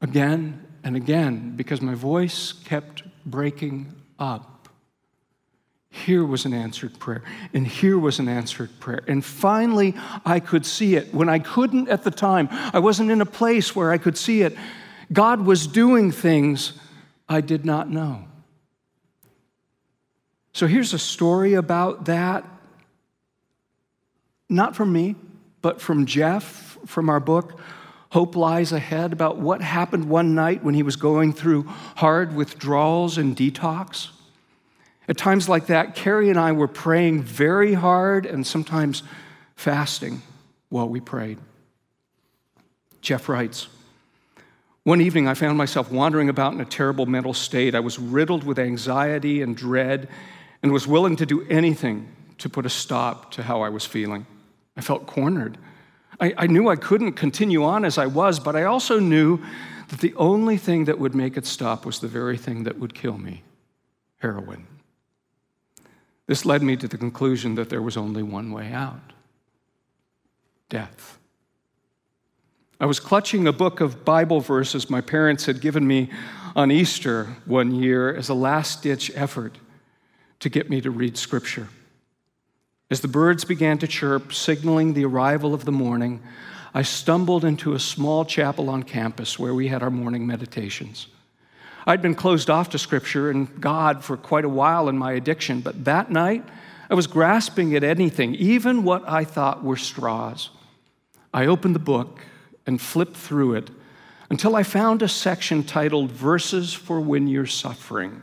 again 0.00 0.64
and 0.84 0.96
again 0.96 1.54
because 1.56 1.80
my 1.80 1.94
voice 1.94 2.52
kept 2.52 3.02
breaking 3.26 3.92
up. 4.18 4.68
Here 5.90 6.24
was 6.24 6.44
an 6.44 6.52
answered 6.52 6.98
prayer, 6.98 7.22
and 7.52 7.66
here 7.66 7.98
was 7.98 8.18
an 8.18 8.28
answered 8.28 8.70
prayer. 8.78 9.02
And 9.08 9.24
finally, 9.24 9.94
I 10.24 10.38
could 10.38 10.64
see 10.64 10.96
it. 10.96 11.12
When 11.12 11.28
I 11.28 11.38
couldn't 11.38 11.88
at 11.88 12.04
the 12.04 12.10
time, 12.10 12.48
I 12.50 12.78
wasn't 12.78 13.10
in 13.10 13.20
a 13.20 13.26
place 13.26 13.74
where 13.74 13.90
I 13.90 13.98
could 13.98 14.16
see 14.16 14.42
it. 14.42 14.56
God 15.12 15.40
was 15.40 15.66
doing 15.66 16.12
things 16.12 16.74
I 17.28 17.40
did 17.40 17.64
not 17.64 17.90
know. 17.90 18.24
So 20.52 20.66
here's 20.66 20.92
a 20.92 20.98
story 20.98 21.54
about 21.54 22.04
that. 22.04 22.44
Not 24.48 24.74
from 24.74 24.92
me, 24.92 25.16
but 25.60 25.80
from 25.80 26.06
Jeff, 26.06 26.78
from 26.86 27.10
our 27.10 27.20
book, 27.20 27.60
Hope 28.10 28.34
Lies 28.34 28.72
Ahead, 28.72 29.12
about 29.12 29.38
what 29.38 29.60
happened 29.60 30.08
one 30.08 30.34
night 30.34 30.64
when 30.64 30.74
he 30.74 30.82
was 30.82 30.96
going 30.96 31.32
through 31.34 31.64
hard 31.96 32.34
withdrawals 32.34 33.18
and 33.18 33.36
detox. 33.36 34.08
At 35.08 35.18
times 35.18 35.48
like 35.48 35.66
that, 35.66 35.94
Carrie 35.94 36.30
and 36.30 36.38
I 36.38 36.52
were 36.52 36.68
praying 36.68 37.22
very 37.22 37.74
hard 37.74 38.24
and 38.24 38.46
sometimes 38.46 39.02
fasting 39.56 40.22
while 40.70 40.88
we 40.88 41.00
prayed. 41.00 41.38
Jeff 43.00 43.28
writes, 43.28 43.68
one 44.84 45.02
evening, 45.02 45.28
I 45.28 45.34
found 45.34 45.58
myself 45.58 45.92
wandering 45.92 46.30
about 46.30 46.54
in 46.54 46.62
a 46.62 46.64
terrible 46.64 47.04
mental 47.04 47.34
state. 47.34 47.74
I 47.74 47.80
was 47.80 47.98
riddled 47.98 48.44
with 48.44 48.58
anxiety 48.58 49.42
and 49.42 49.54
dread 49.54 50.08
and 50.62 50.72
was 50.72 50.86
willing 50.86 51.16
to 51.16 51.26
do 51.26 51.46
anything 51.50 52.08
to 52.38 52.48
put 52.48 52.64
a 52.64 52.70
stop 52.70 53.32
to 53.32 53.42
how 53.42 53.60
I 53.60 53.68
was 53.68 53.84
feeling. 53.84 54.26
I 54.78 54.80
felt 54.80 55.06
cornered. 55.06 55.58
I, 56.20 56.32
I 56.38 56.46
knew 56.46 56.68
I 56.68 56.76
couldn't 56.76 57.12
continue 57.12 57.64
on 57.64 57.84
as 57.84 57.98
I 57.98 58.06
was, 58.06 58.38
but 58.38 58.54
I 58.54 58.62
also 58.62 59.00
knew 59.00 59.40
that 59.88 59.98
the 59.98 60.14
only 60.14 60.56
thing 60.56 60.84
that 60.84 61.00
would 61.00 61.16
make 61.16 61.36
it 61.36 61.46
stop 61.46 61.84
was 61.84 61.98
the 61.98 62.06
very 62.06 62.38
thing 62.38 62.62
that 62.62 62.78
would 62.78 62.94
kill 62.94 63.18
me 63.18 63.42
heroin. 64.18 64.66
This 66.26 66.44
led 66.44 66.62
me 66.62 66.76
to 66.76 66.86
the 66.86 66.96
conclusion 66.96 67.56
that 67.56 67.70
there 67.70 67.82
was 67.82 67.96
only 67.96 68.22
one 68.22 68.52
way 68.52 68.72
out 68.72 69.12
death. 70.68 71.18
I 72.78 72.86
was 72.86 73.00
clutching 73.00 73.48
a 73.48 73.52
book 73.52 73.80
of 73.80 74.04
Bible 74.04 74.40
verses 74.40 74.90
my 74.90 75.00
parents 75.00 75.46
had 75.46 75.60
given 75.60 75.86
me 75.86 76.10
on 76.54 76.70
Easter 76.70 77.24
one 77.46 77.74
year 77.74 78.14
as 78.14 78.28
a 78.28 78.34
last 78.34 78.82
ditch 78.82 79.10
effort 79.14 79.56
to 80.40 80.48
get 80.48 80.68
me 80.68 80.80
to 80.82 80.90
read 80.90 81.16
Scripture. 81.16 81.68
As 82.90 83.02
the 83.02 83.08
birds 83.08 83.44
began 83.44 83.76
to 83.78 83.86
chirp, 83.86 84.32
signaling 84.32 84.94
the 84.94 85.04
arrival 85.04 85.52
of 85.52 85.66
the 85.66 85.72
morning, 85.72 86.22
I 86.72 86.82
stumbled 86.82 87.44
into 87.44 87.74
a 87.74 87.78
small 87.78 88.24
chapel 88.24 88.70
on 88.70 88.82
campus 88.82 89.38
where 89.38 89.52
we 89.52 89.68
had 89.68 89.82
our 89.82 89.90
morning 89.90 90.26
meditations. 90.26 91.08
I'd 91.86 92.00
been 92.00 92.14
closed 92.14 92.48
off 92.48 92.70
to 92.70 92.78
Scripture 92.78 93.30
and 93.30 93.60
God 93.60 94.02
for 94.04 94.16
quite 94.16 94.44
a 94.44 94.48
while 94.48 94.88
in 94.88 94.96
my 94.96 95.12
addiction, 95.12 95.60
but 95.60 95.84
that 95.84 96.10
night 96.10 96.44
I 96.88 96.94
was 96.94 97.06
grasping 97.06 97.74
at 97.76 97.84
anything, 97.84 98.34
even 98.34 98.84
what 98.84 99.06
I 99.06 99.24
thought 99.24 99.62
were 99.62 99.76
straws. 99.76 100.48
I 101.32 101.44
opened 101.46 101.74
the 101.74 101.80
book 101.80 102.20
and 102.66 102.80
flipped 102.80 103.16
through 103.16 103.54
it 103.54 103.70
until 104.30 104.56
I 104.56 104.62
found 104.62 105.02
a 105.02 105.08
section 105.08 105.62
titled 105.62 106.10
Verses 106.10 106.72
for 106.72 107.00
When 107.00 107.28
You're 107.28 107.46
Suffering. 107.46 108.22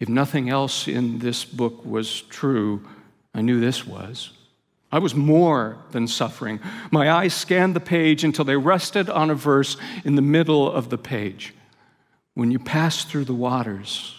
If 0.00 0.08
nothing 0.08 0.48
else 0.48 0.88
in 0.88 1.20
this 1.20 1.44
book 1.44 1.84
was 1.84 2.22
true, 2.22 2.86
I 3.34 3.42
knew 3.42 3.60
this 3.60 3.86
was. 3.86 4.30
I 4.90 4.98
was 4.98 5.14
more 5.14 5.78
than 5.90 6.08
suffering. 6.08 6.60
My 6.90 7.10
eyes 7.10 7.34
scanned 7.34 7.76
the 7.76 7.80
page 7.80 8.24
until 8.24 8.44
they 8.44 8.56
rested 8.56 9.10
on 9.10 9.30
a 9.30 9.34
verse 9.34 9.76
in 10.04 10.14
the 10.14 10.22
middle 10.22 10.70
of 10.70 10.88
the 10.88 10.98
page. 10.98 11.54
When 12.34 12.50
you 12.50 12.58
pass 12.58 13.04
through 13.04 13.26
the 13.26 13.34
waters, 13.34 14.14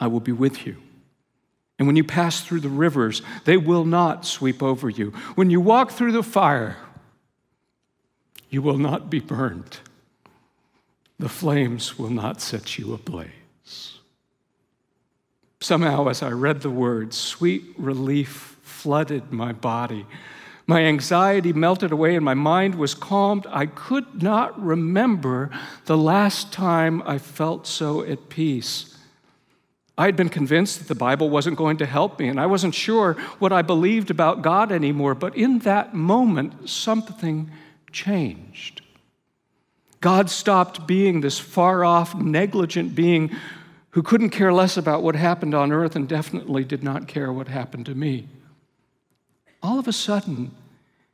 I 0.00 0.06
will 0.06 0.20
be 0.20 0.32
with 0.32 0.66
you. 0.66 0.76
And 1.78 1.86
when 1.86 1.96
you 1.96 2.04
pass 2.04 2.40
through 2.40 2.60
the 2.60 2.68
rivers, 2.68 3.22
they 3.44 3.56
will 3.56 3.84
not 3.84 4.24
sweep 4.24 4.62
over 4.62 4.88
you. 4.88 5.10
When 5.34 5.50
you 5.50 5.60
walk 5.60 5.92
through 5.92 6.12
the 6.12 6.22
fire, 6.22 6.76
you 8.50 8.62
will 8.62 8.78
not 8.78 9.10
be 9.10 9.20
burned. 9.20 9.78
The 11.18 11.28
flames 11.28 11.98
will 11.98 12.10
not 12.10 12.40
set 12.40 12.78
you 12.78 12.94
ablaze. 12.94 13.97
Somehow, 15.60 16.08
as 16.08 16.22
I 16.22 16.30
read 16.30 16.60
the 16.60 16.70
words, 16.70 17.16
sweet 17.16 17.64
relief 17.76 18.56
flooded 18.62 19.32
my 19.32 19.52
body. 19.52 20.06
My 20.68 20.82
anxiety 20.82 21.52
melted 21.52 21.92
away 21.92 22.14
and 22.14 22.24
my 22.24 22.34
mind 22.34 22.74
was 22.74 22.94
calmed. 22.94 23.46
I 23.48 23.66
could 23.66 24.22
not 24.22 24.60
remember 24.62 25.50
the 25.86 25.96
last 25.96 26.52
time 26.52 27.02
I 27.06 27.18
felt 27.18 27.66
so 27.66 28.02
at 28.02 28.28
peace. 28.28 28.94
I 29.96 30.04
had 30.04 30.14
been 30.14 30.28
convinced 30.28 30.78
that 30.78 30.86
the 30.86 30.94
Bible 30.94 31.28
wasn't 31.28 31.56
going 31.56 31.78
to 31.78 31.86
help 31.86 32.20
me, 32.20 32.28
and 32.28 32.38
I 32.38 32.46
wasn't 32.46 32.74
sure 32.74 33.14
what 33.40 33.52
I 33.52 33.62
believed 33.62 34.12
about 34.12 34.42
God 34.42 34.70
anymore. 34.70 35.16
But 35.16 35.34
in 35.34 35.58
that 35.60 35.92
moment, 35.92 36.70
something 36.70 37.50
changed. 37.90 38.82
God 40.00 40.30
stopped 40.30 40.86
being 40.86 41.20
this 41.20 41.40
far 41.40 41.84
off, 41.84 42.14
negligent 42.14 42.94
being 42.94 43.34
who 43.90 44.02
couldn't 44.02 44.30
care 44.30 44.52
less 44.52 44.76
about 44.76 45.02
what 45.02 45.16
happened 45.16 45.54
on 45.54 45.72
earth 45.72 45.96
and 45.96 46.08
definitely 46.08 46.64
did 46.64 46.82
not 46.82 47.08
care 47.08 47.32
what 47.32 47.48
happened 47.48 47.86
to 47.86 47.94
me. 47.94 48.28
All 49.62 49.78
of 49.78 49.88
a 49.88 49.92
sudden, 49.92 50.54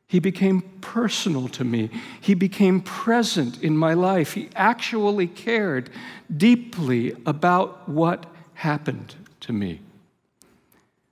he 0.06 0.18
became 0.18 0.60
personal 0.80 1.48
to 1.48 1.64
me. 1.64 1.90
He 2.20 2.34
became 2.34 2.80
present 2.80 3.62
in 3.62 3.76
my 3.76 3.94
life. 3.94 4.34
He 4.34 4.50
actually 4.54 5.26
cared 5.26 5.90
deeply 6.34 7.16
about 7.26 7.88
what 7.88 8.26
happened 8.54 9.14
to 9.40 9.52
me. 9.52 9.80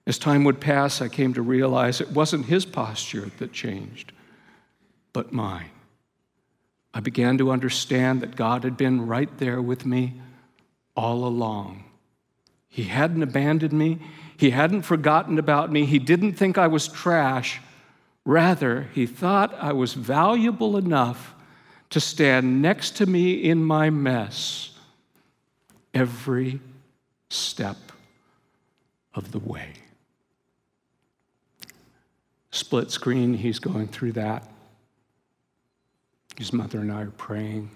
As 0.06 0.18
time 0.18 0.44
would 0.44 0.60
pass, 0.60 1.00
I 1.00 1.08
came 1.08 1.32
to 1.34 1.42
realize 1.42 2.00
it 2.00 2.10
wasn't 2.10 2.46
his 2.46 2.64
posture 2.66 3.30
that 3.38 3.52
changed, 3.52 4.12
but 5.12 5.32
mine. 5.32 5.70
I 6.92 7.00
began 7.00 7.38
to 7.38 7.50
understand 7.50 8.20
that 8.20 8.36
God 8.36 8.64
had 8.64 8.76
been 8.76 9.06
right 9.06 9.30
there 9.38 9.62
with 9.62 9.86
me 9.86 10.20
all 10.96 11.24
along. 11.24 11.84
He 12.68 12.84
hadn't 12.84 13.22
abandoned 13.22 13.72
me, 13.72 13.98
He 14.36 14.50
hadn't 14.50 14.82
forgotten 14.82 15.38
about 15.38 15.70
me, 15.70 15.84
He 15.84 15.98
didn't 15.98 16.34
think 16.34 16.58
I 16.58 16.66
was 16.66 16.88
trash. 16.88 17.60
Rather, 18.24 18.88
He 18.94 19.06
thought 19.06 19.54
I 19.54 19.72
was 19.72 19.94
valuable 19.94 20.76
enough 20.76 21.34
to 21.90 22.00
stand 22.00 22.62
next 22.62 22.96
to 22.96 23.06
me 23.06 23.32
in 23.34 23.62
my 23.62 23.90
mess 23.90 24.70
every 25.92 26.60
step 27.28 27.76
of 29.14 29.32
the 29.32 29.38
way. 29.38 29.72
Split 32.50 32.90
screen, 32.90 33.34
he's 33.34 33.58
going 33.58 33.88
through 33.88 34.12
that. 34.12 34.48
His 36.36 36.52
mother 36.52 36.80
and 36.80 36.92
I 36.92 37.02
are 37.02 37.10
praying. 37.10 37.70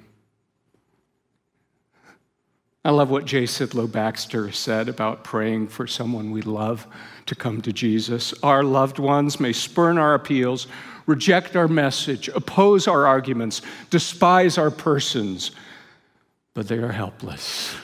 I 2.87 2.91
love 2.91 3.11
what 3.11 3.25
J. 3.25 3.43
Sidlow 3.43 3.91
Baxter 3.91 4.53
said 4.53 4.89
about 4.89 5.25
praying 5.25 5.67
for 5.67 5.89
someone 5.89 6.31
we 6.31 6.43
love 6.43 6.87
to 7.27 7.35
come 7.35 7.61
to 7.63 7.73
Jesus. 7.73 8.33
Our 8.45 8.63
loved 8.63 9.01
ones 9.01 9.41
may 9.41 9.53
spurn 9.53 9.99
our 9.99 10.15
appeals, 10.15 10.69
reject 11.05 11.57
our 11.57 11.67
message, 11.67 12.29
oppose 12.29 12.87
our 12.87 13.05
arguments, 13.05 13.61
despise 13.91 14.57
our 14.57 14.71
persons, 14.71 15.51
but 16.55 16.69
they 16.69 16.79
are 16.79 16.93
helpless 16.93 17.75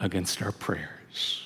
against 0.00 0.40
our 0.40 0.52
prayers. 0.52 1.42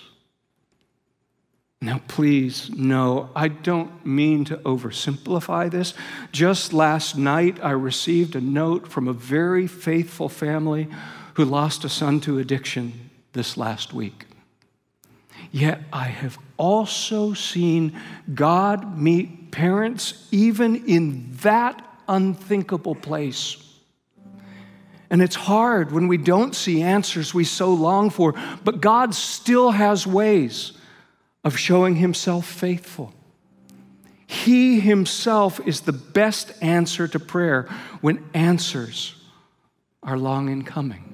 Now, 1.83 2.01
please 2.07 2.71
know, 2.71 3.31
I 3.35 3.49
don't 3.49 4.07
mean 4.07 4.45
to 4.45 4.59
oversimplify 4.59 5.69
this. 5.69 5.95
Just 6.31 6.73
last 6.73 7.17
night, 7.17 7.59
I 7.61 7.73
received 7.73 8.37
a 8.37 8.41
note 8.41 8.87
from 8.87 9.09
a 9.09 9.13
very 9.13 9.67
faithful 9.67 10.29
family 10.29 10.87
who 11.35 11.45
lost 11.45 11.85
a 11.85 11.89
son 11.89 12.21
to 12.21 12.39
addiction 12.39 13.11
this 13.33 13.57
last 13.57 13.93
week. 13.93 14.27
Yet 15.53 15.83
I 15.93 16.05
have 16.05 16.39
also 16.57 17.33
seen 17.35 17.99
God 18.33 18.99
meet 18.99 19.51
parents 19.51 20.29
even 20.31 20.85
in 20.87 21.31
that 21.43 21.85
unthinkable 22.09 22.95
place. 22.95 23.57
And 25.11 25.21
it's 25.21 25.35
hard 25.35 25.91
when 25.91 26.07
we 26.07 26.19
don't 26.19 26.55
see 26.55 26.83
answers 26.83 27.35
we 27.35 27.45
so 27.45 27.75
long 27.75 28.11
for, 28.11 28.35
but 28.63 28.81
God 28.81 29.15
still 29.15 29.73
has 29.73 30.07
ways 30.07 30.73
of 31.43 31.59
showing 31.59 31.97
Himself 31.97 32.47
faithful. 32.47 33.13
He 34.27 34.79
Himself 34.79 35.59
is 35.67 35.81
the 35.81 35.93
best 35.93 36.53
answer 36.63 37.09
to 37.09 37.19
prayer 37.19 37.69
when 38.01 38.25
answers 38.35 39.17
are 40.03 40.19
long 40.19 40.49
in 40.49 40.63
coming. 40.63 41.05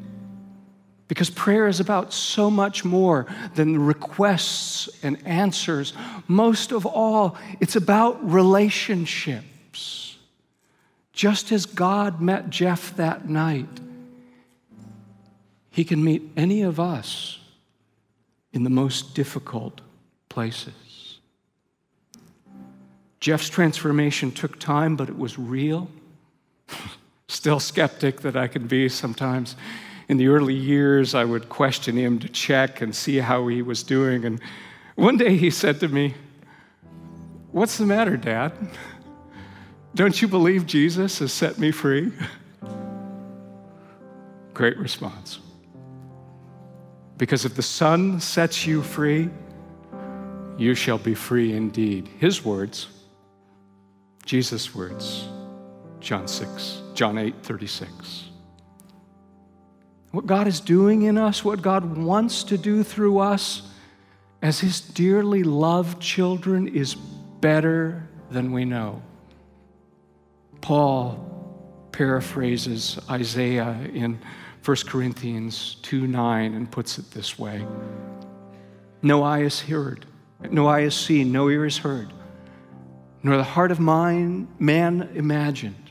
Because 1.09 1.31
prayer 1.31 1.69
is 1.69 1.79
about 1.79 2.13
so 2.13 2.51
much 2.51 2.85
more 2.85 3.27
than 3.55 3.87
requests 3.87 4.89
and 5.03 5.25
answers. 5.27 5.93
Most 6.27 6.73
of 6.73 6.85
all, 6.85 7.37
it's 7.61 7.77
about 7.77 8.29
relationships. 8.29 10.17
Just 11.13 11.53
as 11.53 11.65
God 11.65 12.21
met 12.21 12.51
Jeff 12.51 12.97
that 12.97 13.29
night, 13.29 13.69
He 15.71 15.85
can 15.85 16.03
meet 16.03 16.23
any 16.37 16.63
of 16.63 16.81
us 16.81 17.39
in 18.53 18.65
the 18.65 18.71
most 18.71 19.15
difficult 19.15 19.81
places. 20.29 21.19
Jeff's 23.21 23.49
transformation 23.49 24.31
took 24.33 24.59
time, 24.59 24.97
but 24.97 25.09
it 25.09 25.17
was 25.17 25.39
real. 25.39 25.89
Still 27.47 27.61
skeptic 27.61 28.23
that 28.23 28.37
I 28.37 28.49
can 28.49 28.67
be 28.67 28.89
sometimes 28.89 29.55
in 30.09 30.17
the 30.17 30.27
early 30.27 30.53
years, 30.53 31.15
I 31.15 31.25
would 31.25 31.49
question 31.49 31.97
him 31.97 32.19
to 32.19 32.29
check 32.29 32.81
and 32.81 32.93
see 32.93 33.19
how 33.19 33.47
he 33.47 33.63
was 33.63 33.85
doing. 33.85 34.25
And 34.25 34.41
one 34.97 35.17
day 35.17 35.37
he 35.37 35.51
said 35.51 35.79
to 35.79 35.87
me, 35.87 36.15
What's 37.53 37.79
the 37.79 37.87
matter, 37.87 38.17
Dad? 38.17 38.53
Don't 39.95 40.21
you 40.21 40.27
believe 40.27 40.67
Jesus 40.67 41.21
has 41.21 41.33
set 41.33 41.57
me 41.57 41.71
free? 41.71 42.11
Great 44.53 44.77
response. 44.79 45.39
Because 47.17 47.45
if 47.45 47.55
the 47.55 47.63
Son 47.63 48.19
sets 48.19 48.67
you 48.67 48.83
free, 48.83 49.31
you 50.59 50.75
shall 50.75 50.99
be 50.99 51.15
free 51.15 51.53
indeed. 51.53 52.09
His 52.19 52.45
words, 52.45 52.89
Jesus' 54.25 54.75
words, 54.75 55.29
John 56.01 56.27
6, 56.27 56.83
John 56.97 57.19
8, 57.19 57.35
36. 57.43 58.31
What 60.13 60.25
God 60.25 60.47
is 60.47 60.61
doing 60.61 61.03
in 61.03 61.19
us, 61.19 61.45
what 61.45 61.61
God 61.61 61.99
wants 61.99 62.43
to 62.45 62.57
do 62.57 62.83
through 62.83 63.19
us 63.19 63.69
as 64.41 64.61
His 64.61 64.81
dearly 64.81 65.43
loved 65.43 66.01
children 66.01 66.69
is 66.69 66.95
better 66.95 68.09
than 68.31 68.51
we 68.51 68.65
know. 68.65 69.03
Paul 70.63 71.23
paraphrases 71.93 72.99
Isaiah 73.11 73.79
in 73.93 74.19
1 74.65 74.77
Corinthians 74.87 75.77
2 75.83 76.07
9 76.07 76.55
and 76.55 76.71
puts 76.71 76.99
it 76.99 77.11
this 77.11 77.39
way 77.39 77.67
No 79.03 79.23
eye 79.23 79.41
has 79.41 79.61
heard, 79.61 80.07
no 80.51 80.67
eye 80.67 80.83
has 80.83 80.97
seen, 80.97 81.31
no 81.31 81.51
ear 81.51 81.65
has 81.65 81.77
heard, 81.77 82.11
nor 83.23 83.37
the 83.37 83.45
heart 83.45 83.71
of 83.71 83.81
mine, 83.81 84.49
man 84.59 85.11
imagined 85.15 85.86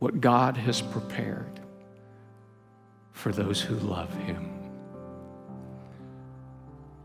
what 0.00 0.20
God 0.20 0.56
has 0.56 0.80
prepared 0.80 1.60
for 3.12 3.30
those 3.32 3.60
who 3.60 3.76
love 3.76 4.12
him. 4.24 4.50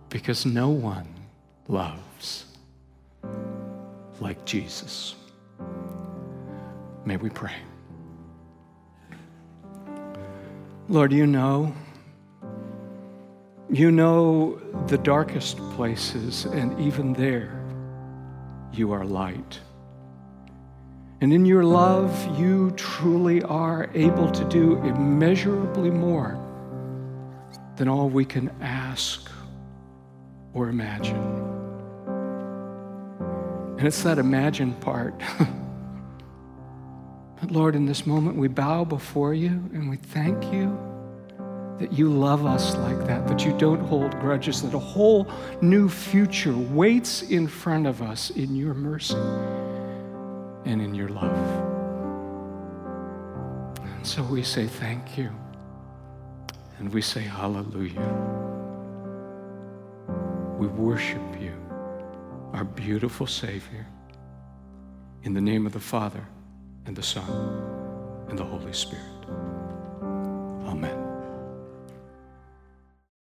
Because 0.10 0.46
no 0.46 0.70
one 0.70 1.08
loves 1.68 2.46
like 4.20 4.44
Jesus. 4.46 5.16
May 7.04 7.18
we 7.18 7.30
pray. 7.30 7.56
Lord, 10.88 11.12
you 11.12 11.28
know, 11.28 11.76
you 13.70 13.92
know 13.92 14.62
the 14.88 14.98
darkest 14.98 15.58
places, 15.72 16.46
and 16.46 16.80
even 16.80 17.12
there, 17.12 17.62
you 18.72 18.94
are 18.94 19.04
light. 19.04 19.60
And 21.22 21.32
in 21.32 21.46
your 21.46 21.64
love, 21.64 22.38
you 22.38 22.72
truly 22.72 23.42
are 23.44 23.90
able 23.94 24.30
to 24.32 24.44
do 24.46 24.76
immeasurably 24.80 25.90
more 25.90 26.38
than 27.78 27.88
all 27.88 28.10
we 28.10 28.26
can 28.26 28.52
ask 28.62 29.32
or 30.54 30.68
imagine. 30.68 31.16
And 33.78 33.88
it's 33.88 34.04
that 34.04 34.20
imagine 34.20 34.74
part. 34.76 35.18
but 37.40 37.50
Lord, 37.50 37.76
in 37.76 37.86
this 37.86 38.06
moment, 38.06 38.36
we 38.36 38.50
bow 38.50 38.84
before 38.84 39.34
you 39.34 39.52
and 39.74 39.90
we 39.90 39.98
thank 39.98 40.54
you 40.54 40.78
that 41.80 41.94
you 41.94 42.10
love 42.10 42.46
us 42.46 42.76
like 42.78 43.06
that, 43.08 43.28
that 43.28 43.46
you 43.46 43.58
don't 43.58 43.82
hold 43.82 44.12
grudges, 44.20 44.62
that 44.62 44.74
a 44.74 44.80
whole 44.80 45.28
new 45.62 45.90
future 45.90 46.56
waits 46.56 47.22
in 47.22 47.48
front 47.48 47.88
of 47.88 48.02
us 48.02 48.32
in 48.32 48.56
your 48.56 48.74
mercy 48.74 49.16
and 50.66 50.82
in 50.82 50.94
your 50.94 51.10
love. 51.10 51.38
And 53.80 54.06
so 54.06 54.24
we 54.24 54.44
say 54.44 54.68
thank 54.68 55.18
you 55.18 55.32
and 56.80 56.94
we 56.94 57.02
say 57.02 57.22
hallelujah. 57.22 58.12
We 60.58 60.68
worship 60.68 61.22
you, 61.40 61.54
our 62.54 62.64
beautiful 62.64 63.28
Savior, 63.28 63.86
in 65.24 65.34
the 65.34 65.42
name 65.42 65.66
of 65.66 65.74
the 65.74 65.80
Father 65.80 66.26
and 66.86 66.96
the 66.96 67.04
Son 67.04 67.30
and 68.30 68.38
the 68.38 68.44
Holy 68.44 68.74
Spirit. 68.74 69.04
Amen. 70.66 71.05